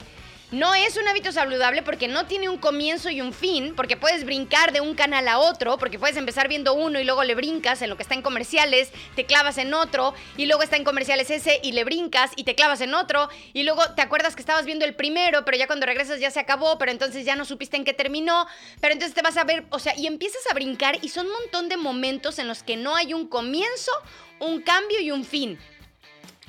No 0.52 0.76
es 0.76 0.98
un 0.98 1.08
hábito 1.08 1.32
saludable 1.32 1.82
porque 1.82 2.10
no 2.10 2.26
tiene 2.26 2.50
un 2.50 2.58
comienzo 2.58 3.10
y 3.10 3.22
un 3.22 3.32
fin, 3.32 3.74
porque 3.74 3.96
puedes 3.96 4.26
brincar 4.26 4.74
de 4.74 4.82
un 4.82 4.96
canal 4.96 5.30
a 5.30 5.40
otro, 5.40 5.78
porque 5.78 5.98
puedes 5.98 6.18
empezar 6.18 6.50
viendo 6.50 6.74
uno 6.74 7.00
y 7.00 7.06
luego 7.06 7.24
le 7.24 7.36
brincas 7.36 7.82
en 7.82 7.90
lo 7.90 7.96
que 7.96 8.04
está 8.04 8.16
en 8.16 8.22
comerciales, 8.22 8.92
te 9.16 9.26
clavas 9.26 9.58
en 9.58 9.74
otro, 9.74 10.14
y 10.36 10.48
luego 10.48 10.62
está 10.62 10.76
en 10.76 10.84
comerciales 10.84 11.32
ese 11.32 11.62
y 11.64 11.72
le 11.72 11.86
brincas 11.86 12.32
y 12.36 12.44
te 12.44 12.54
clavas 12.54 12.82
en 12.82 12.94
otro, 12.94 13.30
y 13.54 13.64
luego 13.64 13.94
te 13.96 14.02
acuerdas 14.02 14.36
que 14.36 14.42
estabas 14.42 14.66
viendo 14.66 14.84
el 14.84 14.94
primero, 14.94 15.46
pero 15.46 15.58
ya 15.58 15.68
cuando 15.68 15.86
regresas 15.86 16.20
ya 16.20 16.32
se 16.32 16.42
acabó, 16.42 16.78
pero 16.78 16.92
entonces 16.92 17.24
ya 17.24 17.38
no 17.38 17.46
supiste 17.46 17.78
en 17.78 17.86
qué 17.86 17.94
terminó, 17.94 18.46
pero 18.82 18.92
entonces 18.92 19.16
te 19.16 19.22
vas 19.22 19.38
a 19.38 19.46
ver, 19.46 19.64
o 19.70 19.80
sea, 19.80 19.98
y 19.98 20.06
empiezas 20.06 20.42
a 20.52 20.54
brincar 20.54 20.98
y 21.02 21.08
son 21.08 21.28
un 21.28 21.32
montón 21.32 21.70
de 21.70 21.78
momentos 21.78 22.40
en 22.40 22.50
los 22.50 22.62
que 22.62 22.76
no 22.76 22.94
hay 22.98 23.14
un 23.14 23.26
comienzo, 23.30 23.94
un 24.40 24.62
cambio 24.62 25.00
y 25.00 25.12
un 25.12 25.24
fin. 25.24 25.58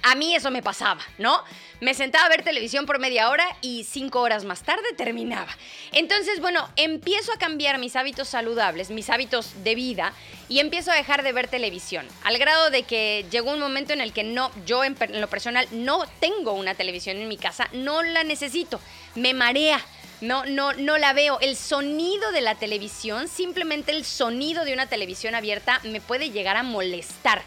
A 0.03 0.17
mí 0.17 0.35
eso 0.35 0.51
me 0.51 0.63
pasaba, 0.63 1.01
¿no? 1.19 1.43
Me 1.81 1.95
sentaba 1.95 2.27
a 2.27 2.29
ver 2.29 2.43
televisión 2.43 2.87
por 2.87 2.99
media 2.99 3.31
hora 3.31 3.45
y 3.61 3.85
cinco 3.85 4.21
horas 4.21 4.45
más 4.45 4.63
tarde 4.63 4.83
terminaba. 4.97 5.49
Entonces, 5.93 6.41
bueno, 6.41 6.69
empiezo 6.77 7.33
a 7.33 7.39
cambiar 7.39 7.79
mis 7.79 7.95
hábitos 7.95 8.29
saludables, 8.29 8.91
mis 8.91 9.11
hábitos 9.11 9.63
de 9.63 9.77
vida 9.77 10.13
y 10.49 10.59
empiezo 10.59 10.91
a 10.91 10.97
dejar 10.97 11.23
de 11.23 11.33
ver 11.33 11.47
televisión. 11.47 12.07
Al 12.25 12.39
grado 12.39 12.71
de 12.71 12.83
que 12.83 13.27
llegó 13.31 13.53
un 13.53 13.61
momento 13.61 13.93
en 13.93 14.01
el 14.01 14.13
que 14.13 14.25
no, 14.25 14.51
yo 14.67 14.83
en, 14.83 14.97
lo 15.21 15.29
personal 15.29 15.69
no 15.71 16.05
tengo 16.21 16.53
una 16.53 16.75
televisión 16.75 17.17
en 17.17 17.29
mi 17.29 17.37
casa, 17.37 17.69
no 17.73 18.03
la 18.03 18.25
necesito, 18.25 18.81
me 19.15 19.35
marea. 19.35 19.81
No, 20.21 20.45
no, 20.47 20.73
no 20.75 20.99
la 20.99 21.15
veo. 21.15 21.41
El 21.41 21.57
sonido 21.57 22.31
de 22.31 22.43
la 22.43 22.55
televisión, 22.55 23.27
simplemente 23.27 23.91
el 23.91 24.05
sonido 24.05 24.65
de 24.65 24.73
una 24.73 24.87
televisión 24.87 25.35
abierta 25.35 25.81
me 25.83 26.01
puede 26.01 26.31
llegar 26.31 26.57
a 26.57 26.63
molestar. 26.63 27.43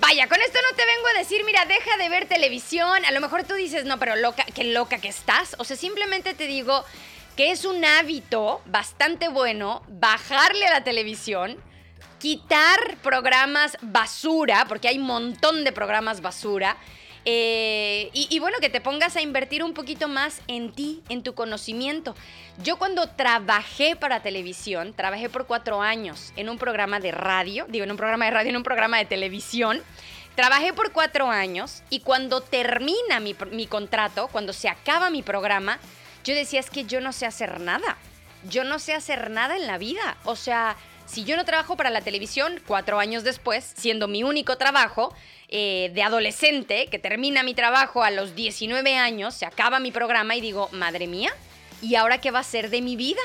Vaya, 0.00 0.28
con 0.28 0.40
esto 0.40 0.58
no 0.68 0.76
te 0.76 0.86
vengo 0.86 1.06
a 1.14 1.18
decir, 1.18 1.44
mira, 1.44 1.66
deja 1.66 1.96
de 1.98 2.08
ver 2.08 2.26
televisión. 2.26 3.04
A 3.04 3.10
lo 3.10 3.20
mejor 3.20 3.44
tú 3.44 3.54
dices, 3.54 3.84
no, 3.84 3.98
pero 3.98 4.16
loca, 4.16 4.44
qué 4.54 4.64
loca 4.64 4.98
que 4.98 5.08
estás. 5.08 5.54
O 5.58 5.64
sea, 5.64 5.76
simplemente 5.76 6.32
te 6.32 6.46
digo 6.46 6.84
que 7.36 7.50
es 7.50 7.64
un 7.66 7.84
hábito 7.84 8.62
bastante 8.64 9.28
bueno 9.28 9.82
bajarle 9.88 10.66
a 10.66 10.70
la 10.70 10.84
televisión, 10.84 11.62
quitar 12.18 12.96
programas 13.02 13.76
basura, 13.82 14.64
porque 14.68 14.88
hay 14.88 14.98
un 14.98 15.06
montón 15.06 15.64
de 15.64 15.72
programas 15.72 16.22
basura 16.22 16.76
eh, 17.32 18.10
y, 18.12 18.40
bueno, 18.40 18.58
que 18.60 18.70
te 18.70 18.80
pongas 18.80 19.14
a 19.14 19.20
invertir 19.20 19.62
un 19.62 19.72
poquito 19.72 20.08
más 20.08 20.42
en 20.48 20.72
ti, 20.72 21.00
en 21.08 21.22
tu 21.22 21.32
conocimiento. 21.32 22.16
Yo 22.60 22.76
cuando 22.76 23.08
trabajé 23.08 23.94
para 23.94 24.20
televisión, 24.20 24.94
trabajé 24.94 25.28
por 25.28 25.46
cuatro 25.46 25.80
años 25.80 26.32
en 26.34 26.48
un 26.48 26.58
programa 26.58 26.98
de 26.98 27.12
radio, 27.12 27.66
digo, 27.68 27.84
en 27.84 27.92
un 27.92 27.96
programa 27.96 28.24
de 28.24 28.32
radio, 28.32 28.50
en 28.50 28.56
un 28.56 28.64
programa 28.64 28.98
de 28.98 29.04
televisión. 29.04 29.80
Trabajé 30.34 30.72
por 30.72 30.90
cuatro 30.90 31.30
años 31.30 31.84
y 31.88 32.00
cuando 32.00 32.40
termina 32.40 33.20
mi, 33.20 33.36
mi 33.52 33.68
contrato, 33.68 34.26
cuando 34.32 34.52
se 34.52 34.68
acaba 34.68 35.08
mi 35.08 35.22
programa, 35.22 35.78
yo 36.24 36.34
decía, 36.34 36.58
es 36.58 36.68
que 36.68 36.84
yo 36.84 37.00
no 37.00 37.12
sé 37.12 37.26
hacer 37.26 37.60
nada. 37.60 37.96
Yo 38.48 38.64
no 38.64 38.80
sé 38.80 38.92
hacer 38.92 39.30
nada 39.30 39.54
en 39.54 39.68
la 39.68 39.78
vida. 39.78 40.16
O 40.24 40.34
sea, 40.34 40.76
si 41.10 41.24
yo 41.24 41.36
no 41.36 41.44
trabajo 41.44 41.76
para 41.76 41.90
la 41.90 42.02
televisión, 42.02 42.60
cuatro 42.66 43.00
años 43.00 43.24
después, 43.24 43.72
siendo 43.76 44.06
mi 44.06 44.22
único 44.22 44.56
trabajo, 44.56 45.12
eh, 45.48 45.90
de 45.92 46.02
adolescente, 46.04 46.86
que 46.86 47.00
termina 47.00 47.42
mi 47.42 47.52
trabajo 47.52 48.04
a 48.04 48.12
los 48.12 48.36
19 48.36 48.96
años, 48.96 49.34
se 49.34 49.44
acaba 49.44 49.80
mi 49.80 49.90
programa 49.90 50.36
y 50.36 50.40
digo, 50.40 50.68
madre 50.70 51.08
mía, 51.08 51.32
¿y 51.82 51.96
ahora 51.96 52.20
qué 52.20 52.30
va 52.30 52.38
a 52.38 52.44
ser 52.44 52.70
de 52.70 52.80
mi 52.80 52.94
vida? 52.94 53.20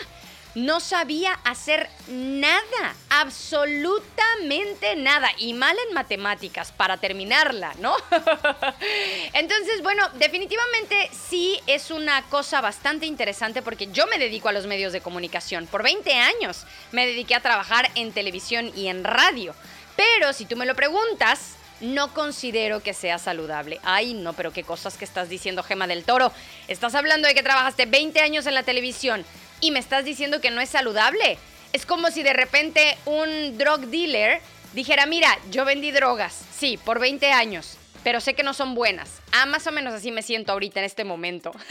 No 0.56 0.80
sabía 0.80 1.34
hacer 1.44 1.90
nada, 2.08 2.96
absolutamente 3.10 4.96
nada, 4.96 5.30
y 5.38 5.54
mal 5.54 5.76
en 5.88 5.94
matemáticas 5.94 6.72
para 6.72 6.96
terminarla, 6.96 7.74
¿no? 7.80 7.94
Entonces, 9.34 9.84
bueno, 9.84 10.08
definitivamente 10.14 11.10
sí 11.30 11.60
es 11.68 11.92
una 11.92 12.22
cosa 12.30 12.62
bastante 12.62 13.06
interesante 13.06 13.62
porque 13.62 13.88
yo 13.88 14.08
me 14.08 14.18
dedico 14.18 14.48
a 14.48 14.54
los 14.54 14.66
medios 14.66 14.94
de 14.94 15.02
comunicación. 15.02 15.68
Por 15.68 15.84
20 15.84 16.14
años 16.14 16.66
me 16.94 17.06
dediqué 17.06 17.36
a 17.36 17.42
trabajar 17.42 17.92
en 17.96 18.14
televisión 18.14 18.72
y 18.78 18.88
en 18.88 19.04
radio. 19.04 19.54
Pero 19.98 20.32
si 20.32 20.46
tú 20.46 20.56
me 20.56 20.66
lo 20.66 20.74
preguntas, 20.74 21.56
no 21.82 22.14
considero 22.14 22.82
que 22.82 22.94
sea 22.94 23.20
saludable. 23.20 23.82
Ay, 23.84 24.14
no, 24.14 24.32
pero 24.32 24.54
qué 24.54 24.64
cosas 24.64 24.98
que 24.98 25.06
estás 25.06 25.28
diciendo, 25.28 25.64
Gema 25.64 25.88
del 25.88 26.06
Toro. 26.06 26.32
Estás 26.70 26.96
hablando 26.96 27.28
de 27.28 27.34
que 27.34 27.44
trabajaste 27.44 27.86
20 27.86 28.22
años 28.22 28.46
en 28.46 28.54
la 28.54 28.64
televisión 28.64 29.26
y 29.66 29.72
me 29.72 29.80
estás 29.80 30.06
diciendo 30.06 30.42
que 30.42 30.52
no 30.52 30.62
es 30.62 30.70
saludable. 30.70 31.40
Es 31.74 31.88
como 31.88 32.12
si 32.12 32.22
de 32.22 32.34
repente 32.34 32.98
un 33.06 33.58
drug 33.58 33.88
dealer 33.88 34.40
dijera, 34.74 35.08
mira, 35.08 35.36
yo 35.50 35.66
vendí 35.66 35.92
drogas, 35.92 36.40
sí, 36.56 36.78
por 36.78 37.00
20 37.00 37.32
años, 37.32 37.78
pero 38.04 38.22
sé 38.22 38.36
que 38.36 38.44
no 38.44 38.54
son 38.54 38.76
buenas. 38.76 39.22
Ah, 39.32 39.48
más 39.48 39.66
o 39.66 39.72
menos 39.72 39.94
así 39.94 40.12
me 40.12 40.22
siento 40.22 40.52
ahorita 40.52 40.80
en 40.80 40.86
este 40.86 41.04
momento. 41.04 41.52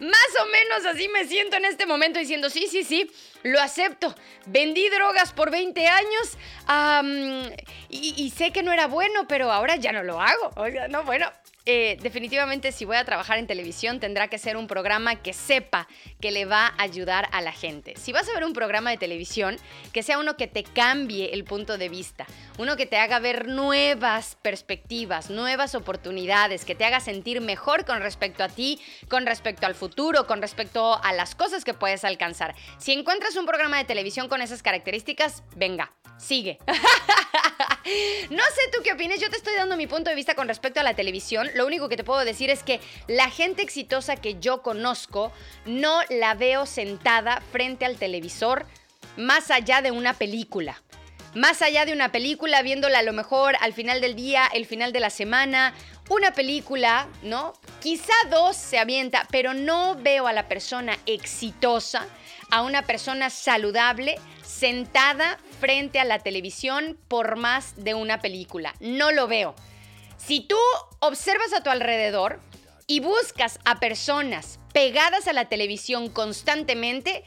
Más 0.00 0.42
o 0.42 0.46
menos 0.46 0.86
así 0.86 1.08
me 1.08 1.24
siento 1.26 1.56
en 1.56 1.64
este 1.64 1.84
momento 1.84 2.20
diciendo, 2.20 2.50
sí, 2.50 2.68
sí, 2.70 2.84
sí, 2.84 3.10
lo 3.42 3.60
acepto. 3.60 4.14
Vendí 4.46 4.88
drogas 4.90 5.32
por 5.32 5.50
20 5.50 5.88
años 5.88 6.38
y, 7.88 8.14
y, 8.16 8.30
sé 8.30 8.52
que 8.52 8.62
no 8.62 8.72
era 8.72 8.86
bueno, 8.86 9.26
pero 9.26 9.50
ahora 9.50 9.74
ya 9.74 9.90
no 9.90 10.04
lo 10.04 10.20
hago. 10.20 10.52
Oiga, 10.54 10.86
no, 10.86 11.02
bueno, 11.02 11.32
eh, 11.66 11.98
definitivamente 12.00 12.72
si 12.72 12.84
voy 12.84 12.96
a 12.96 13.04
trabajar 13.04 13.38
en 13.38 13.46
televisión 13.46 14.00
tendrá 14.00 14.28
que 14.28 14.38
ser 14.38 14.56
un 14.56 14.66
programa 14.66 15.16
que 15.16 15.32
sepa 15.32 15.88
que 16.20 16.30
le 16.30 16.44
va 16.44 16.66
a 16.66 16.82
ayudar 16.82 17.28
a 17.32 17.40
la 17.40 17.52
gente. 17.52 17.94
Si 17.96 18.12
vas 18.12 18.28
a 18.28 18.32
ver 18.32 18.44
un 18.44 18.52
programa 18.52 18.90
de 18.90 18.96
televisión, 18.96 19.56
que 19.92 20.02
sea 20.02 20.18
uno 20.18 20.36
que 20.36 20.46
te 20.46 20.62
cambie 20.64 21.34
el 21.34 21.44
punto 21.44 21.78
de 21.78 21.88
vista, 21.88 22.26
uno 22.58 22.76
que 22.76 22.86
te 22.86 22.96
haga 22.96 23.18
ver 23.18 23.46
nuevas 23.48 24.36
perspectivas, 24.42 25.30
nuevas 25.30 25.74
oportunidades, 25.74 26.64
que 26.64 26.74
te 26.74 26.84
haga 26.84 27.00
sentir 27.00 27.40
mejor 27.40 27.84
con 27.84 28.00
respecto 28.00 28.42
a 28.42 28.48
ti, 28.48 28.80
con 29.08 29.26
respecto 29.26 29.66
al 29.66 29.74
futuro, 29.74 30.26
con 30.26 30.40
respecto 30.40 30.98
a 31.02 31.12
las 31.12 31.34
cosas 31.34 31.64
que 31.64 31.74
puedes 31.74 32.04
alcanzar. 32.04 32.54
Si 32.78 32.92
encuentras 32.92 33.36
un 33.36 33.46
programa 33.46 33.78
de 33.78 33.84
televisión 33.84 34.28
con 34.28 34.40
esas 34.42 34.62
características, 34.62 35.42
venga, 35.56 35.92
sigue. 36.18 36.58
no 38.30 38.42
sé 38.42 38.60
tú 38.72 38.82
qué 38.82 38.92
opinas, 38.92 39.20
yo 39.20 39.30
te 39.30 39.36
estoy 39.36 39.54
dando 39.54 39.76
mi 39.76 39.86
punto 39.86 40.10
de 40.10 40.16
vista 40.16 40.34
con 40.34 40.48
respecto 40.48 40.80
a 40.80 40.82
la 40.82 40.94
televisión 40.94 41.50
lo 41.54 41.66
único 41.66 41.88
que 41.88 41.96
te 41.96 42.04
puedo 42.04 42.24
decir 42.24 42.50
es 42.50 42.62
que 42.62 42.80
la 43.06 43.30
gente 43.30 43.62
exitosa 43.62 44.16
que 44.16 44.38
yo 44.40 44.62
conozco 44.62 45.32
no 45.64 46.00
la 46.08 46.34
veo 46.34 46.66
sentada 46.66 47.42
frente 47.52 47.84
al 47.84 47.96
televisor 47.96 48.66
más 49.16 49.50
allá 49.50 49.82
de 49.82 49.90
una 49.90 50.14
película. 50.14 50.82
Más 51.34 51.62
allá 51.62 51.84
de 51.84 51.92
una 51.92 52.10
película, 52.10 52.62
viéndola 52.62 52.98
a 52.98 53.02
lo 53.02 53.12
mejor 53.12 53.54
al 53.60 53.72
final 53.72 54.00
del 54.00 54.16
día, 54.16 54.48
el 54.52 54.66
final 54.66 54.92
de 54.92 54.98
la 54.98 55.10
semana, 55.10 55.74
una 56.08 56.32
película, 56.32 57.06
¿no? 57.22 57.52
Quizá 57.80 58.12
dos 58.30 58.56
se 58.56 58.78
avienta, 58.78 59.28
pero 59.30 59.54
no 59.54 59.94
veo 59.94 60.26
a 60.26 60.32
la 60.32 60.48
persona 60.48 60.98
exitosa, 61.06 62.06
a 62.50 62.62
una 62.62 62.82
persona 62.82 63.30
saludable, 63.30 64.18
sentada 64.42 65.38
frente 65.60 66.00
a 66.00 66.04
la 66.04 66.18
televisión 66.18 66.98
por 67.06 67.36
más 67.36 67.74
de 67.76 67.94
una 67.94 68.20
película. 68.20 68.74
No 68.80 69.12
lo 69.12 69.28
veo. 69.28 69.54
Si 70.16 70.40
tú 70.40 70.56
observas 70.98 71.52
a 71.52 71.62
tu 71.62 71.70
alrededor 71.70 72.40
y 72.86 73.00
buscas 73.00 73.58
a 73.64 73.78
personas 73.78 74.58
pegadas 74.72 75.28
a 75.28 75.32
la 75.32 75.48
televisión 75.48 76.08
constantemente, 76.08 77.22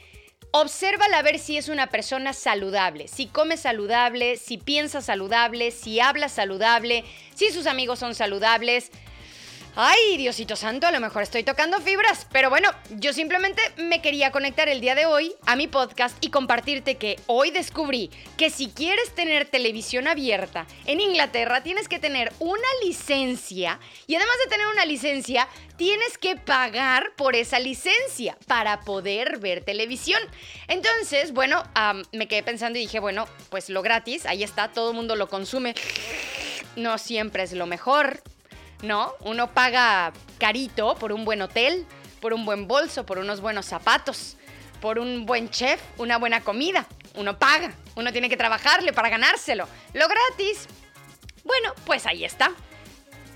obsérvala 0.50 1.18
a 1.18 1.22
ver 1.22 1.38
si 1.38 1.56
es 1.56 1.68
una 1.68 1.88
persona 1.88 2.32
saludable, 2.32 3.08
si 3.08 3.26
come 3.26 3.56
saludable, 3.56 4.36
si 4.36 4.58
piensa 4.58 5.00
saludable, 5.00 5.70
si 5.70 5.98
habla 6.00 6.28
saludable, 6.28 7.04
si 7.34 7.50
sus 7.50 7.66
amigos 7.66 7.98
son 7.98 8.14
saludables. 8.14 8.90
Ay, 9.76 10.16
Diosito 10.18 10.54
Santo, 10.54 10.86
a 10.86 10.92
lo 10.92 11.00
mejor 11.00 11.24
estoy 11.24 11.42
tocando 11.42 11.80
fibras, 11.80 12.28
pero 12.30 12.48
bueno, 12.48 12.70
yo 12.90 13.12
simplemente 13.12 13.60
me 13.76 14.00
quería 14.00 14.30
conectar 14.30 14.68
el 14.68 14.80
día 14.80 14.94
de 14.94 15.04
hoy 15.04 15.34
a 15.46 15.56
mi 15.56 15.66
podcast 15.66 16.16
y 16.20 16.30
compartirte 16.30 16.96
que 16.96 17.18
hoy 17.26 17.50
descubrí 17.50 18.08
que 18.36 18.50
si 18.50 18.68
quieres 18.68 19.12
tener 19.16 19.46
televisión 19.46 20.06
abierta 20.06 20.68
en 20.86 21.00
Inglaterra 21.00 21.64
tienes 21.64 21.88
que 21.88 21.98
tener 21.98 22.32
una 22.38 22.68
licencia 22.84 23.80
y 24.06 24.14
además 24.14 24.36
de 24.44 24.50
tener 24.50 24.68
una 24.68 24.84
licencia 24.84 25.48
tienes 25.76 26.18
que 26.18 26.36
pagar 26.36 27.12
por 27.16 27.34
esa 27.34 27.58
licencia 27.58 28.38
para 28.46 28.82
poder 28.82 29.40
ver 29.40 29.64
televisión. 29.64 30.22
Entonces, 30.68 31.32
bueno, 31.32 31.64
me 32.12 32.28
quedé 32.28 32.44
pensando 32.44 32.78
y 32.78 32.82
dije, 32.82 33.00
bueno, 33.00 33.26
pues 33.50 33.68
lo 33.70 33.82
gratis, 33.82 34.24
ahí 34.24 34.44
está, 34.44 34.70
todo 34.70 34.90
el 34.90 34.96
mundo 34.96 35.16
lo 35.16 35.28
consume. 35.28 35.74
No 36.76 36.96
siempre 36.98 37.42
es 37.42 37.52
lo 37.52 37.66
mejor, 37.66 38.22
¿no? 38.84 39.14
Uno 39.20 39.52
paga 39.52 40.12
carito 40.38 40.94
por 40.96 41.12
un 41.12 41.24
buen 41.24 41.42
hotel, 41.42 41.86
por 42.20 42.32
un 42.32 42.44
buen 42.44 42.68
bolso, 42.68 43.04
por 43.04 43.18
unos 43.18 43.40
buenos 43.40 43.66
zapatos, 43.66 44.36
por 44.80 44.98
un 44.98 45.26
buen 45.26 45.50
chef, 45.50 45.80
una 45.98 46.18
buena 46.18 46.42
comida. 46.42 46.86
Uno 47.16 47.38
paga, 47.38 47.74
uno 47.96 48.12
tiene 48.12 48.28
que 48.28 48.36
trabajarle 48.36 48.92
para 48.92 49.08
ganárselo. 49.08 49.68
Lo 49.92 50.06
gratis, 50.08 50.68
bueno, 51.44 51.74
pues 51.84 52.06
ahí 52.06 52.24
está. 52.24 52.52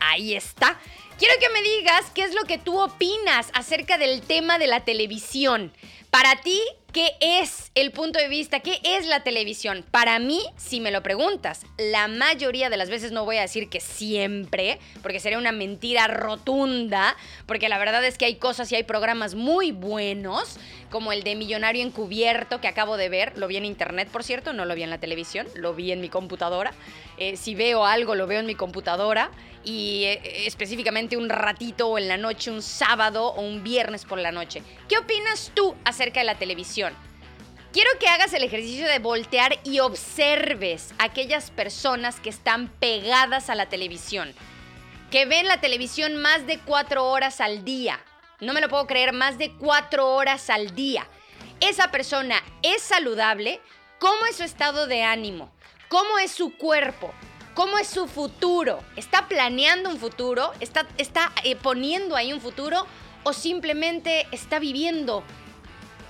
Ahí 0.00 0.34
está. 0.34 0.78
Quiero 1.18 1.34
que 1.40 1.50
me 1.50 1.62
digas 1.62 2.06
qué 2.14 2.22
es 2.22 2.34
lo 2.34 2.44
que 2.44 2.58
tú 2.58 2.78
opinas 2.78 3.50
acerca 3.52 3.98
del 3.98 4.22
tema 4.22 4.58
de 4.58 4.68
la 4.68 4.84
televisión. 4.84 5.72
Para 6.10 6.36
ti, 6.36 6.62
¿Qué 6.98 7.14
es 7.20 7.70
el 7.76 7.92
punto 7.92 8.18
de 8.18 8.26
vista? 8.26 8.58
¿Qué 8.58 8.80
es 8.82 9.06
la 9.06 9.22
televisión? 9.22 9.84
Para 9.88 10.18
mí, 10.18 10.40
si 10.56 10.80
me 10.80 10.90
lo 10.90 11.00
preguntas, 11.00 11.64
la 11.76 12.08
mayoría 12.08 12.70
de 12.70 12.76
las 12.76 12.90
veces 12.90 13.12
no 13.12 13.24
voy 13.24 13.36
a 13.36 13.42
decir 13.42 13.68
que 13.68 13.78
siempre, 13.78 14.80
porque 15.00 15.20
sería 15.20 15.38
una 15.38 15.52
mentira 15.52 16.08
rotunda, 16.08 17.16
porque 17.46 17.68
la 17.68 17.78
verdad 17.78 18.04
es 18.04 18.18
que 18.18 18.24
hay 18.24 18.34
cosas 18.34 18.72
y 18.72 18.74
hay 18.74 18.82
programas 18.82 19.36
muy 19.36 19.70
buenos, 19.70 20.58
como 20.90 21.12
el 21.12 21.22
de 21.22 21.36
Millonario 21.36 21.84
Encubierto 21.84 22.60
que 22.60 22.66
acabo 22.66 22.96
de 22.96 23.08
ver, 23.08 23.38
lo 23.38 23.46
vi 23.46 23.58
en 23.58 23.64
internet, 23.64 24.08
por 24.10 24.24
cierto, 24.24 24.52
no 24.52 24.64
lo 24.64 24.74
vi 24.74 24.82
en 24.82 24.90
la 24.90 24.98
televisión, 24.98 25.46
lo 25.54 25.74
vi 25.74 25.92
en 25.92 26.00
mi 26.00 26.08
computadora. 26.08 26.72
Eh, 27.16 27.36
si 27.36 27.54
veo 27.54 27.84
algo, 27.84 28.16
lo 28.16 28.26
veo 28.26 28.40
en 28.40 28.46
mi 28.46 28.56
computadora 28.56 29.30
y 29.64 30.04
eh, 30.04 30.46
específicamente 30.46 31.16
un 31.16 31.28
ratito 31.28 31.88
o 31.88 31.98
en 31.98 32.08
la 32.08 32.16
noche, 32.16 32.50
un 32.50 32.62
sábado 32.62 33.28
o 33.28 33.42
un 33.42 33.62
viernes 33.62 34.04
por 34.04 34.18
la 34.18 34.32
noche. 34.32 34.62
¿Qué 34.88 34.98
opinas 34.98 35.52
tú 35.54 35.74
acerca 35.84 36.20
de 36.20 36.26
la 36.26 36.36
televisión? 36.36 36.87
Quiero 37.70 37.90
que 38.00 38.08
hagas 38.08 38.32
el 38.32 38.42
ejercicio 38.42 38.86
de 38.86 38.98
voltear 38.98 39.58
y 39.62 39.80
observes 39.80 40.94
aquellas 40.98 41.50
personas 41.50 42.18
que 42.18 42.30
están 42.30 42.68
pegadas 42.68 43.50
a 43.50 43.54
la 43.54 43.68
televisión, 43.68 44.34
que 45.10 45.26
ven 45.26 45.46
la 45.46 45.60
televisión 45.60 46.16
más 46.16 46.46
de 46.46 46.58
cuatro 46.60 47.10
horas 47.10 47.42
al 47.42 47.66
día. 47.66 48.00
No 48.40 48.54
me 48.54 48.62
lo 48.62 48.70
puedo 48.70 48.86
creer, 48.86 49.12
más 49.12 49.36
de 49.36 49.52
cuatro 49.52 50.14
horas 50.14 50.48
al 50.48 50.74
día. 50.74 51.06
Esa 51.60 51.90
persona 51.90 52.42
es 52.62 52.80
saludable. 52.80 53.60
¿Cómo 53.98 54.24
es 54.24 54.36
su 54.36 54.44
estado 54.44 54.86
de 54.86 55.02
ánimo? 55.02 55.52
¿Cómo 55.88 56.18
es 56.18 56.30
su 56.32 56.56
cuerpo? 56.56 57.12
¿Cómo 57.52 57.76
es 57.76 57.88
su 57.88 58.06
futuro? 58.06 58.82
¿Está 58.96 59.28
planeando 59.28 59.90
un 59.90 59.98
futuro? 59.98 60.52
¿Está, 60.60 60.86
eh, 61.44 61.56
poniendo 61.56 62.16
ahí 62.16 62.32
un 62.32 62.40
futuro? 62.40 62.86
¿O 63.24 63.34
simplemente 63.34 64.26
está 64.32 64.58
viviendo 64.58 65.22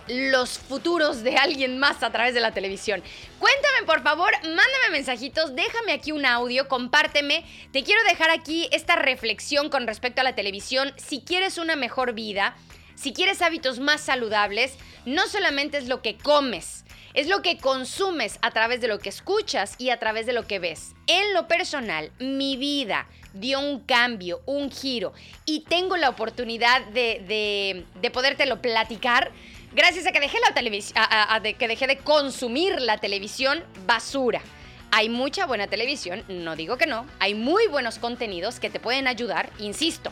los 0.09 0.59
futuros 0.59 1.23
de 1.23 1.37
alguien 1.37 1.79
más 1.79 2.03
a 2.03 2.11
través 2.11 2.35
de 2.35 2.41
la 2.41 2.53
televisión. 2.53 3.03
Cuéntame, 3.39 3.87
por 3.87 4.03
favor, 4.03 4.33
mándame 4.43 4.91
mensajitos, 4.93 5.55
déjame 5.55 5.93
aquí 5.93 6.13
un 6.13 6.27
audio, 6.27 6.69
compárteme. 6.69 7.45
Te 7.73 7.83
quiero 7.83 8.03
dejar 8.05 8.31
aquí 8.31 8.69
esta 8.73 8.97
reflexión 8.97 9.71
con 9.71 9.87
respecto 9.87 10.21
a 10.21 10.25
la 10.25 10.35
televisión. 10.35 10.93
Si 10.97 11.21
quieres 11.21 11.59
una 11.59 11.77
mejor 11.77 12.13
vida, 12.15 12.57
si 12.95 13.13
quieres 13.13 13.43
hábitos 13.43 13.79
más 13.79 14.01
saludables, 14.01 14.75
no 15.05 15.27
solamente 15.29 15.79
es 15.79 15.89
lo 15.89 16.03
que 16.03 16.17
comes, 16.17 16.85
es 17.15 17.29
lo 17.29 17.43
que 17.43 17.59
consumes 17.59 18.39
a 18.43 18.51
través 18.51 18.81
de 18.81 18.89
lo 18.89 18.99
que 18.99 19.09
escuchas 19.09 19.75
y 19.79 19.91
a 19.91 19.99
través 19.99 20.27
de 20.27 20.33
lo 20.33 20.47
que 20.47 20.59
ves. 20.59 20.95
En 21.07 21.33
lo 21.33 21.49
personal, 21.49 22.11
mi 22.19 22.57
vida 22.57 23.07
dio 23.35 23.61
un 23.61 23.81
cambio, 23.81 24.43
un 24.47 24.71
giro 24.71 25.13
y 25.45 25.61
tengo 25.61 25.97
la 25.97 26.09
oportunidad 26.09 26.85
de, 26.87 27.23
de, 27.27 27.85
de 28.01 28.11
podértelo 28.11 28.61
platicar 28.61 29.31
gracias 29.73 30.07
a 30.07 30.13
que 30.13 30.21
dejé 30.21 30.39
la 30.41 30.55
televisión, 30.55 31.05
que 31.59 31.69
dejé 31.69 31.87
de 31.87 31.99
consumir 31.99 32.81
la 32.81 32.99
televisión 32.99 33.65
basura. 33.87 34.41
Hay 34.91 35.09
mucha 35.09 35.47
buena 35.47 35.67
televisión, 35.67 36.25
no 36.29 36.57
digo 36.57 36.79
que 36.79 36.87
no, 36.87 37.07
hay 37.19 37.35
muy 37.35 37.67
buenos 37.67 37.99
contenidos 37.99 38.59
que 38.59 38.71
te 38.71 38.81
pueden 38.81 39.07
ayudar, 39.07 39.51
insisto. 39.59 40.11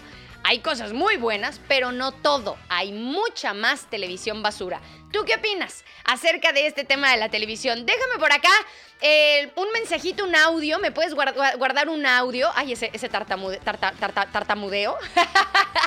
Hay 0.49 0.61
cosas 0.61 0.93
muy 0.93 1.17
buenas, 1.17 1.61
pero 1.67 1.91
no 1.91 2.13
todo. 2.13 2.57
Hay 2.69 2.93
mucha 2.93 3.53
más 3.53 3.91
televisión 3.91 4.45
basura. 4.45 4.81
¿Tú 5.11 5.25
qué 5.25 5.35
opinas 5.35 5.85
acerca 6.05 6.53
de 6.53 6.69
este 6.69 6.85
tema 6.85 7.11
de 7.11 7.17
la 7.17 7.29
televisión? 7.31 7.85
Déjame 7.85 8.21
por 8.21 8.33
acá 8.33 8.53
eh, 9.01 9.51
un 9.57 9.73
mensajito, 9.73 10.25
un 10.25 10.37
audio. 10.37 10.79
¿Me 10.79 10.93
puedes 10.93 11.15
guardar 11.15 11.89
un 11.89 12.07
audio? 12.07 12.49
Ay, 12.55 12.75
ese, 12.75 12.91
ese 12.93 13.09
tartamudeo. 13.09 13.59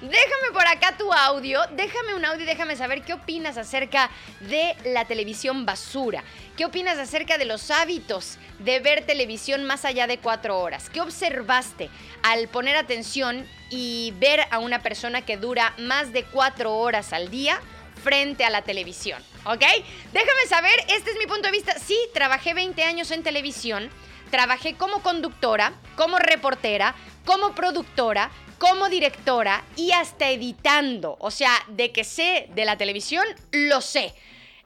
déjame 0.00 0.52
por 0.52 0.66
acá 0.66 0.96
tu 0.96 1.12
audio. 1.12 1.60
Déjame 1.72 2.14
un 2.14 2.24
audio 2.24 2.42
y 2.42 2.46
déjame 2.46 2.76
saber 2.76 3.02
qué 3.02 3.14
opinas 3.14 3.56
acerca 3.56 4.10
de 4.40 4.76
la 4.84 5.04
televisión 5.06 5.66
basura. 5.66 6.22
¿Qué 6.56 6.64
opinas 6.64 6.98
acerca 6.98 7.38
de 7.38 7.44
los 7.44 7.70
hábitos 7.70 8.38
de 8.58 8.80
ver 8.80 9.04
televisión 9.04 9.64
más 9.64 9.84
allá 9.84 10.06
de 10.06 10.18
cuatro 10.18 10.58
horas? 10.58 10.90
¿Qué 10.90 11.00
observaste 11.00 11.90
al 12.22 12.48
poner 12.48 12.76
atención 12.76 13.46
y 13.70 14.12
ver 14.18 14.40
a 14.50 14.58
una 14.58 14.82
persona 14.82 15.22
que 15.22 15.36
dura 15.36 15.74
más 15.78 16.12
de 16.12 16.24
cuatro 16.24 16.76
horas 16.76 17.12
al 17.12 17.30
día? 17.30 17.60
frente 17.98 18.44
a 18.44 18.50
la 18.50 18.62
televisión, 18.62 19.20
¿ok? 19.44 19.64
Déjame 20.12 20.46
saber, 20.48 20.72
este 20.88 21.10
es 21.10 21.18
mi 21.18 21.26
punto 21.26 21.48
de 21.48 21.50
vista. 21.50 21.76
Sí, 21.80 21.98
trabajé 22.14 22.54
20 22.54 22.82
años 22.84 23.10
en 23.10 23.24
televisión, 23.24 23.90
trabajé 24.30 24.76
como 24.76 25.02
conductora, 25.02 25.72
como 25.96 26.18
reportera, 26.18 26.94
como 27.24 27.56
productora, 27.56 28.30
como 28.58 28.88
directora 28.88 29.64
y 29.76 29.92
hasta 29.92 30.30
editando. 30.30 31.16
O 31.20 31.30
sea, 31.30 31.52
de 31.68 31.92
que 31.92 32.04
sé 32.04 32.48
de 32.54 32.64
la 32.64 32.76
televisión, 32.76 33.24
lo 33.52 33.80
sé. 33.80 34.14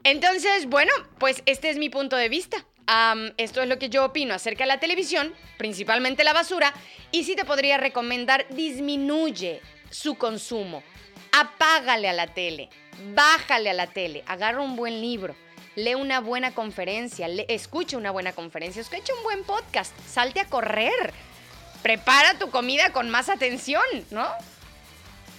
Entonces, 0.03 0.67
bueno, 0.67 0.91
pues 1.19 1.43
este 1.45 1.69
es 1.69 1.77
mi 1.77 1.89
punto 1.89 2.15
de 2.17 2.29
vista. 2.29 2.65
esto 3.37 3.61
es 3.61 3.69
lo 3.69 3.79
que 3.79 3.89
yo 3.89 4.05
opino 4.05 4.33
acerca 4.33 4.63
de 4.63 4.67
la 4.67 4.79
televisión, 4.79 5.33
principalmente 5.57 6.23
la 6.23 6.33
basura, 6.33 6.73
y 7.11 7.23
sí 7.23 7.35
te 7.35 7.45
podría 7.45 7.77
recomendar 7.77 8.45
disminuye 8.49 9.61
su 9.89 10.15
consumo. 10.15 10.83
Apágale 11.31 12.09
a 12.09 12.13
la 12.13 12.27
tele, 12.27 12.69
bájale 13.15 13.69
a 13.69 13.73
la 13.73 13.87
tele, 13.87 14.23
agarra 14.27 14.61
un 14.61 14.75
buen 14.75 14.99
libro, 15.01 15.35
lee 15.75 15.95
una 15.95 16.19
buena 16.19 16.53
conferencia, 16.53 17.27
escucha 17.47 17.97
una 17.97 18.11
buena 18.11 18.33
conferencia, 18.33 18.81
escucha 18.81 19.13
un 19.15 19.23
buen 19.23 19.43
podcast, 19.43 19.97
salte 20.07 20.39
a 20.41 20.45
correr, 20.45 21.13
prepara 21.83 22.33
tu 22.39 22.49
comida 22.49 22.91
con 22.91 23.09
más 23.09 23.29
atención, 23.29 23.83
¿no? 24.09 24.27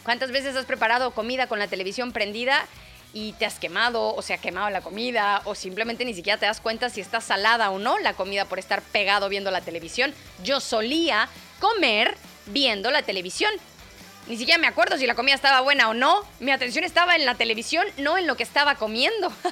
¿Cuántas 0.04 0.30
veces 0.30 0.54
has 0.54 0.66
preparado 0.66 1.12
comida 1.12 1.46
con 1.46 1.58
la 1.58 1.66
televisión 1.66 2.12
prendida 2.12 2.66
y 3.14 3.32
te 3.32 3.46
has 3.46 3.58
quemado 3.58 4.14
o 4.14 4.22
se 4.22 4.34
ha 4.34 4.38
quemado 4.38 4.68
la 4.68 4.82
comida 4.82 5.40
o 5.46 5.54
simplemente 5.54 6.04
ni 6.04 6.12
siquiera 6.12 6.38
te 6.38 6.46
das 6.46 6.60
cuenta 6.60 6.90
si 6.90 7.00
está 7.00 7.22
salada 7.22 7.70
o 7.70 7.78
no 7.78 7.98
la 7.98 8.12
comida 8.12 8.44
por 8.44 8.58
estar 8.58 8.82
pegado 8.82 9.30
viendo 9.30 9.50
la 9.50 9.62
televisión? 9.62 10.14
Yo 10.42 10.60
solía 10.60 11.28
comer 11.58 12.14
viendo 12.46 12.90
la 12.90 13.02
televisión. 13.02 13.50
Ni 14.26 14.36
siquiera 14.36 14.58
me 14.58 14.66
acuerdo 14.66 14.98
si 14.98 15.06
la 15.06 15.14
comida 15.14 15.34
estaba 15.34 15.60
buena 15.60 15.88
o 15.88 15.94
no. 15.94 16.22
Mi 16.40 16.50
atención 16.50 16.84
estaba 16.84 17.16
en 17.16 17.24
la 17.24 17.34
televisión, 17.34 17.86
no 17.96 18.18
en 18.18 18.26
lo 18.26 18.36
que 18.36 18.42
estaba 18.42 18.74
comiendo. 18.74 19.32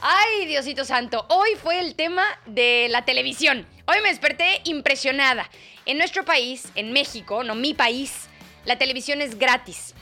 Ay, 0.00 0.46
Diosito 0.46 0.84
Santo, 0.84 1.24
hoy 1.30 1.50
fue 1.60 1.80
el 1.80 1.94
tema 1.94 2.22
de 2.44 2.86
la 2.90 3.04
televisión. 3.04 3.66
Hoy 3.86 3.96
me 4.02 4.10
desperté 4.10 4.60
impresionada. 4.64 5.48
En 5.86 5.96
nuestro 5.96 6.24
país, 6.24 6.70
en 6.74 6.92
México, 6.92 7.44
no 7.44 7.54
mi 7.54 7.72
país, 7.72 8.28
la 8.66 8.76
televisión 8.76 9.22
es 9.22 9.38
gratis. 9.38 9.94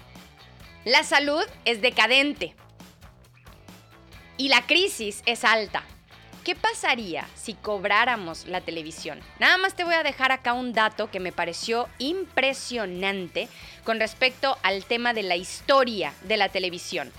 La 0.85 1.05
salud 1.05 1.45
es 1.65 1.81
decadente. 1.81 2.57
Y 4.37 4.49
la 4.49 4.67
crisis 4.67 5.23
es 5.27 5.45
alta. 5.45 5.85
¿Qué 6.43 6.57
pasaría 6.57 7.27
si 7.37 7.55
cobráramos 7.55 8.47
la 8.47 8.61
televisión? 8.61 9.21
Nada 9.39 9.59
más 9.59 9.77
te 9.77 9.85
voy 9.85 9.95
a 9.95 10.03
dejar 10.03 10.33
acá 10.33 10.55
un 10.55 10.73
dato 10.73 11.11
que 11.11 11.21
me 11.21 11.33
pareció 11.33 11.89
impresionante 11.99 13.49
con 13.85 14.01
respecto 14.01 14.59
al 14.63 14.85
tema 14.85 15.15
de 15.15 15.23
la 15.23 15.37
historia 15.37 16.13
de 16.25 16.37
la 16.37 16.49
televisión. 16.49 17.13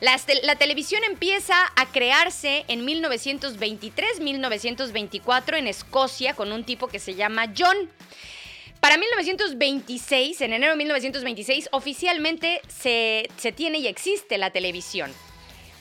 La, 0.00 0.18
televisión 0.56 1.04
empieza 1.04 1.54
a 1.76 1.92
crearse 1.92 2.64
en 2.68 2.86
1923-1924 2.86 5.58
en 5.58 5.66
Escocia 5.66 6.32
con 6.34 6.52
un 6.52 6.64
tipo 6.64 6.88
que 6.88 6.98
se 6.98 7.14
llama 7.14 7.52
John. 7.56 7.76
Para 8.80 8.96
1926, 8.96 10.40
en 10.40 10.54
enero 10.54 10.72
de 10.72 10.78
1926, 10.78 11.68
oficialmente 11.72 12.62
se, 12.66 13.28
se 13.36 13.52
tiene 13.52 13.78
y 13.78 13.86
existe 13.88 14.38
la 14.38 14.48
televisión. 14.50 15.12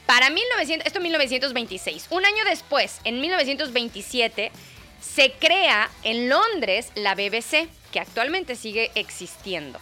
Para 0.06 0.30
1900, 0.30 0.86
esto 0.86 1.00
1926. 1.00 2.08
Un 2.10 2.26
año 2.26 2.44
después, 2.44 3.00
en 3.06 3.22
1927, 3.22 4.52
se 5.00 5.32
crea 5.32 5.90
en 6.04 6.28
Londres 6.28 6.92
la 6.96 7.16
BBC, 7.16 7.70
que 7.94 8.02
actualmente 8.02 8.58
sigue 8.58 8.92
existiendo. 8.96 9.80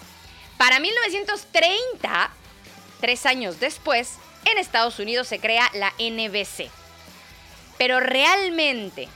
Para 0.60 0.80
1930, 0.80 2.32
tres 3.00 3.26
años 3.26 3.60
después, 3.60 4.20
en 4.52 4.58
Estados 4.58 5.00
Unidos 5.00 5.28
se 5.28 5.40
crea 5.40 5.70
la 5.74 5.94
NBC. 6.00 6.70
Pero 7.78 8.00
realmente, 8.00 9.08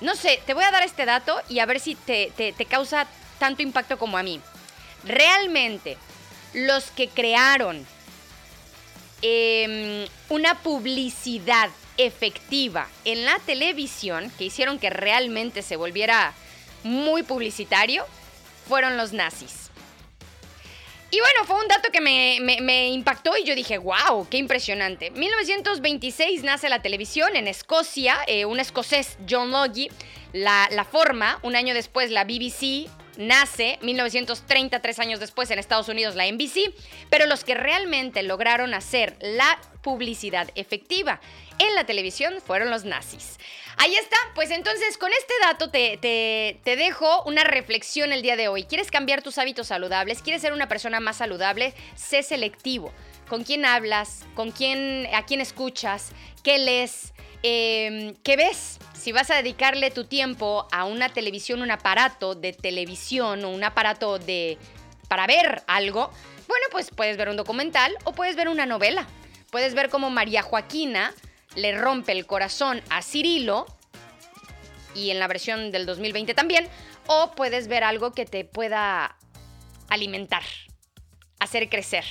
no 0.00 0.16
sé, 0.16 0.42
te 0.46 0.54
voy 0.54 0.64
a 0.64 0.70
dar 0.70 0.82
este 0.82 1.04
dato 1.04 1.40
y 1.48 1.60
a 1.60 1.66
ver 1.66 1.80
si 1.80 1.94
te, 1.94 2.54
causa 2.68 3.06
tanto 3.38 3.62
impacto 3.62 3.98
como 3.98 4.18
a 4.18 4.22
mí. 4.22 4.40
Realmente, 5.04 5.96
los 6.52 6.90
que 6.90 7.08
crearon 7.08 7.86
Em, 9.22 10.06
una 10.30 10.54
publicidad 10.62 11.68
efectiva 11.98 12.88
en 13.04 13.26
la 13.26 13.38
televisión 13.40 14.32
que 14.38 14.44
hicieron 14.44 14.78
que 14.78 14.88
realmente 14.88 15.60
se 15.60 15.76
volviera 15.76 16.32
muy 16.84 17.22
publicitario 17.22 18.06
fueron 18.66 18.96
los 18.96 19.12
nazis. 19.12 19.69
Y 21.12 21.18
bueno, 21.18 21.44
fue 21.44 21.60
un 21.60 21.66
dato 21.66 21.90
que 21.92 22.00
me, 22.00 22.88
impactó 22.88 23.36
y 23.36 23.44
yo 23.44 23.56
dije, 23.56 23.78
wow, 23.78 24.28
qué 24.30 24.36
impresionante. 24.36 25.10
1926 25.10 26.44
nace 26.44 26.68
la 26.68 26.82
televisión 26.82 27.34
en 27.34 27.48
Escocia, 27.48 28.16
eh, 28.28 28.44
un 28.44 28.60
escocés, 28.60 29.18
John 29.28 29.50
Logie, 29.50 29.90
la, 30.32 30.68
la 30.70 30.84
forma, 30.84 31.40
un 31.42 31.56
año 31.56 31.74
después 31.74 32.12
la 32.12 32.24
BBC 32.24 32.88
nace 33.20 33.78
1933 33.82 34.98
años 34.98 35.20
después 35.20 35.50
en 35.50 35.58
Estados 35.58 35.88
Unidos 35.88 36.16
la 36.16 36.26
NBC, 36.26 36.74
pero 37.10 37.26
los 37.26 37.44
que 37.44 37.54
realmente 37.54 38.22
lograron 38.22 38.74
hacer 38.74 39.16
la 39.20 39.60
publicidad 39.82 40.50
efectiva 40.54 41.20
en 41.58 41.74
la 41.74 41.84
televisión 41.84 42.40
fueron 42.44 42.70
los 42.70 42.84
nazis. 42.84 43.38
Ahí 43.76 43.94
está, 43.94 44.16
pues 44.34 44.50
entonces 44.50 44.98
con 44.98 45.12
este 45.12 45.34
dato 45.42 45.70
te, 45.70 45.96
te, 45.96 46.76
dejo 46.76 47.22
una 47.24 47.44
reflexión 47.44 48.12
el 48.12 48.22
día 48.22 48.36
de 48.36 48.48
hoy. 48.48 48.64
¿Quieres 48.64 48.90
cambiar 48.90 49.22
tus 49.22 49.38
hábitos 49.38 49.68
saludables? 49.68 50.22
¿Quieres 50.22 50.42
ser 50.42 50.52
una 50.52 50.68
persona 50.68 51.00
más 51.00 51.18
saludable? 51.18 51.74
Sé 51.94 52.22
selectivo. 52.22 52.92
¿Con 53.28 53.44
quién 53.44 53.64
hablas? 53.64 54.26
¿Con 54.34 54.50
quién, 54.50 55.08
a 55.14 55.24
quién 55.24 55.40
escuchas? 55.40 56.12
¿Qué 56.42 56.58
lees? 56.58 57.12
Em, 57.42 58.14
¿Qué 58.22 58.36
ves? 58.36 58.78
Si 58.92 59.12
vas 59.12 59.30
a 59.30 59.36
dedicarle 59.36 59.90
tu 59.90 60.04
tiempo 60.04 60.68
a 60.72 60.84
una 60.84 61.08
televisión, 61.08 61.62
un 61.62 61.70
aparato 61.70 62.34
de 62.34 62.52
televisión 62.52 63.44
o 63.44 63.50
un 63.50 63.64
aparato 63.64 64.18
de 64.18 64.58
para 65.08 65.26
ver 65.26 65.62
algo, 65.66 66.10
bueno, 66.46 66.66
pues 66.70 66.90
puedes 66.90 67.16
ver 67.16 67.28
un 67.28 67.36
documental 67.36 67.96
o 68.04 68.12
puedes 68.12 68.36
ver 68.36 68.48
una 68.48 68.66
novela. 68.66 69.06
Puedes 69.50 69.74
ver 69.74 69.88
cómo 69.88 70.10
María 70.10 70.42
Joaquina 70.42 71.14
le 71.56 71.76
rompe 71.76 72.12
el 72.12 72.26
corazón 72.26 72.82
a 72.90 73.02
Cirilo 73.02 73.66
y 74.94 75.10
en 75.10 75.18
la 75.18 75.26
versión 75.26 75.70
del 75.70 75.86
2020 75.86 76.34
también, 76.34 76.68
o 77.06 77.32
puedes 77.32 77.68
ver 77.68 77.84
algo 77.84 78.12
que 78.12 78.26
te 78.26 78.44
pueda 78.44 79.16
alimentar, 79.88 80.42
hacer 81.38 81.68
crecer. 81.68 82.04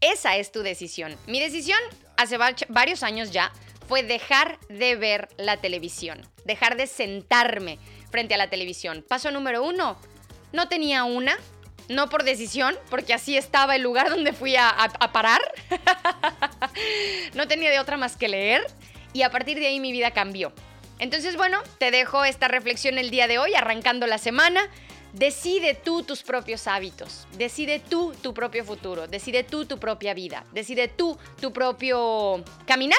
Esa 0.00 0.36
es 0.36 0.52
tu 0.52 0.62
decisión. 0.62 1.16
Mi 1.26 1.40
decisión 1.40 1.78
hace 2.16 2.36
varios 2.68 3.02
años 3.02 3.30
ya 3.30 3.52
fue 3.86 4.02
dejar 4.02 4.58
de 4.68 4.96
ver 4.96 5.28
la 5.36 5.58
televisión, 5.58 6.20
dejar 6.44 6.76
de 6.76 6.86
sentarme 6.86 7.78
frente 8.10 8.34
a 8.34 8.38
la 8.38 8.50
televisión. 8.50 9.04
Paso 9.06 9.30
número 9.30 9.64
uno, 9.64 9.98
no 10.52 10.68
tenía 10.68 11.04
una, 11.04 11.36
no 11.88 12.08
por 12.08 12.24
decisión, 12.24 12.76
porque 12.90 13.14
así 13.14 13.36
estaba 13.36 13.76
el 13.76 13.82
lugar 13.82 14.10
donde 14.10 14.32
fui 14.32 14.56
a, 14.56 14.90
parar. 15.12 15.40
no 17.34 17.46
tenía 17.48 17.70
de 17.70 17.80
otra 17.80 17.96
más 17.96 18.16
que 18.16 18.28
leer 18.28 18.64
y 19.12 19.22
a 19.22 19.30
partir 19.30 19.58
de 19.58 19.66
ahí 19.66 19.80
mi 19.80 19.92
vida 19.92 20.12
cambió. 20.12 20.52
Entonces, 20.98 21.36
bueno, 21.36 21.60
te 21.78 21.90
dejo 21.90 22.24
esta 22.24 22.48
reflexión 22.48 22.98
el 22.98 23.10
día 23.10 23.26
de 23.26 23.38
hoy, 23.38 23.54
arrancando 23.54 24.06
la 24.06 24.18
semana. 24.18 24.70
Decide 25.12 25.74
tú 25.74 26.02
tus 26.02 26.22
propios 26.22 26.66
hábitos, 26.66 27.28
decide 27.36 27.78
tú 27.78 28.12
tu 28.20 28.34
propio 28.34 28.64
futuro, 28.64 29.06
decide 29.06 29.44
tú 29.44 29.64
tu 29.64 29.78
propia 29.78 30.12
vida, 30.12 30.44
decide 30.52 30.88
tú 30.88 31.16
tu 31.40 31.52
propio 31.52 32.42
caminar. 32.66 32.98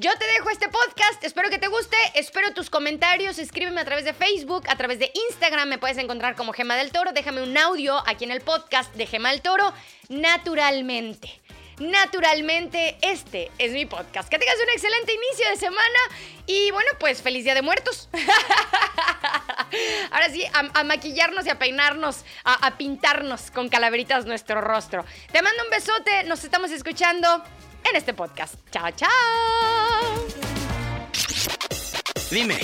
Yo 0.00 0.12
te 0.16 0.26
dejo 0.26 0.50
este 0.50 0.68
podcast, 0.68 1.24
espero 1.24 1.50
que 1.50 1.58
te 1.58 1.66
guste, 1.66 1.96
espero 2.14 2.54
tus 2.54 2.70
comentarios, 2.70 3.36
escríbeme 3.40 3.80
a 3.80 3.84
través 3.84 4.04
de 4.04 4.14
Facebook, 4.14 4.62
a 4.68 4.76
través 4.76 5.00
de 5.00 5.10
Instagram, 5.28 5.68
me 5.68 5.78
puedes 5.78 5.98
encontrar 5.98 6.36
como 6.36 6.52
Gema 6.52 6.76
del 6.76 6.92
Toro, 6.92 7.10
déjame 7.12 7.42
un 7.42 7.58
audio 7.58 8.00
aquí 8.06 8.22
en 8.22 8.30
el 8.30 8.40
podcast 8.40 8.94
de 8.94 9.06
Gema 9.06 9.32
del 9.32 9.42
Toro, 9.42 9.72
naturalmente 10.08 11.40
naturalmente 11.80 12.98
este 13.02 13.52
es 13.58 13.70
mi 13.70 13.86
podcast. 13.86 14.28
Que 14.28 14.36
tengas 14.36 14.56
un 14.56 14.68
excelente 14.70 15.12
inicio 15.12 15.48
de 15.48 15.56
semana 15.56 15.98
y 16.46 16.72
bueno, 16.72 16.90
pues 16.98 17.22
feliz 17.22 17.44
Día 17.44 17.54
de 17.54 17.62
Muertos. 17.62 18.08
Ahora 20.10 20.28
sí, 20.30 20.44
a, 20.52 20.82
maquillarnos 20.82 21.46
y 21.46 21.50
a 21.50 21.58
peinarnos, 21.58 22.24
a, 22.42 22.66
a 22.66 22.76
pintarnos 22.76 23.52
con 23.52 23.68
calaveritas 23.68 24.26
nuestro 24.26 24.60
rostro. 24.60 25.04
Te 25.30 25.40
mando 25.40 25.62
un 25.62 25.70
besote, 25.70 26.24
nos 26.24 26.42
estamos 26.42 26.72
escuchando 26.72 27.44
en 27.84 27.96
este 27.96 28.14
podcast. 28.14 28.54
Chao, 28.70 28.90
chao. 28.92 29.08
Dime, 32.30 32.58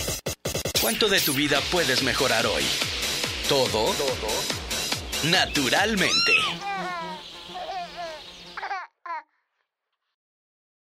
¿cuánto 0.81 1.09
de 1.09 1.21
tu 1.21 1.33
vida 1.33 1.61
puedes 1.71 2.03
mejorar 2.03 2.47
hoy? 2.47 2.65
¿Todo? 3.49 3.93
Todo. 3.95 4.29
Naturalmente 5.25 6.33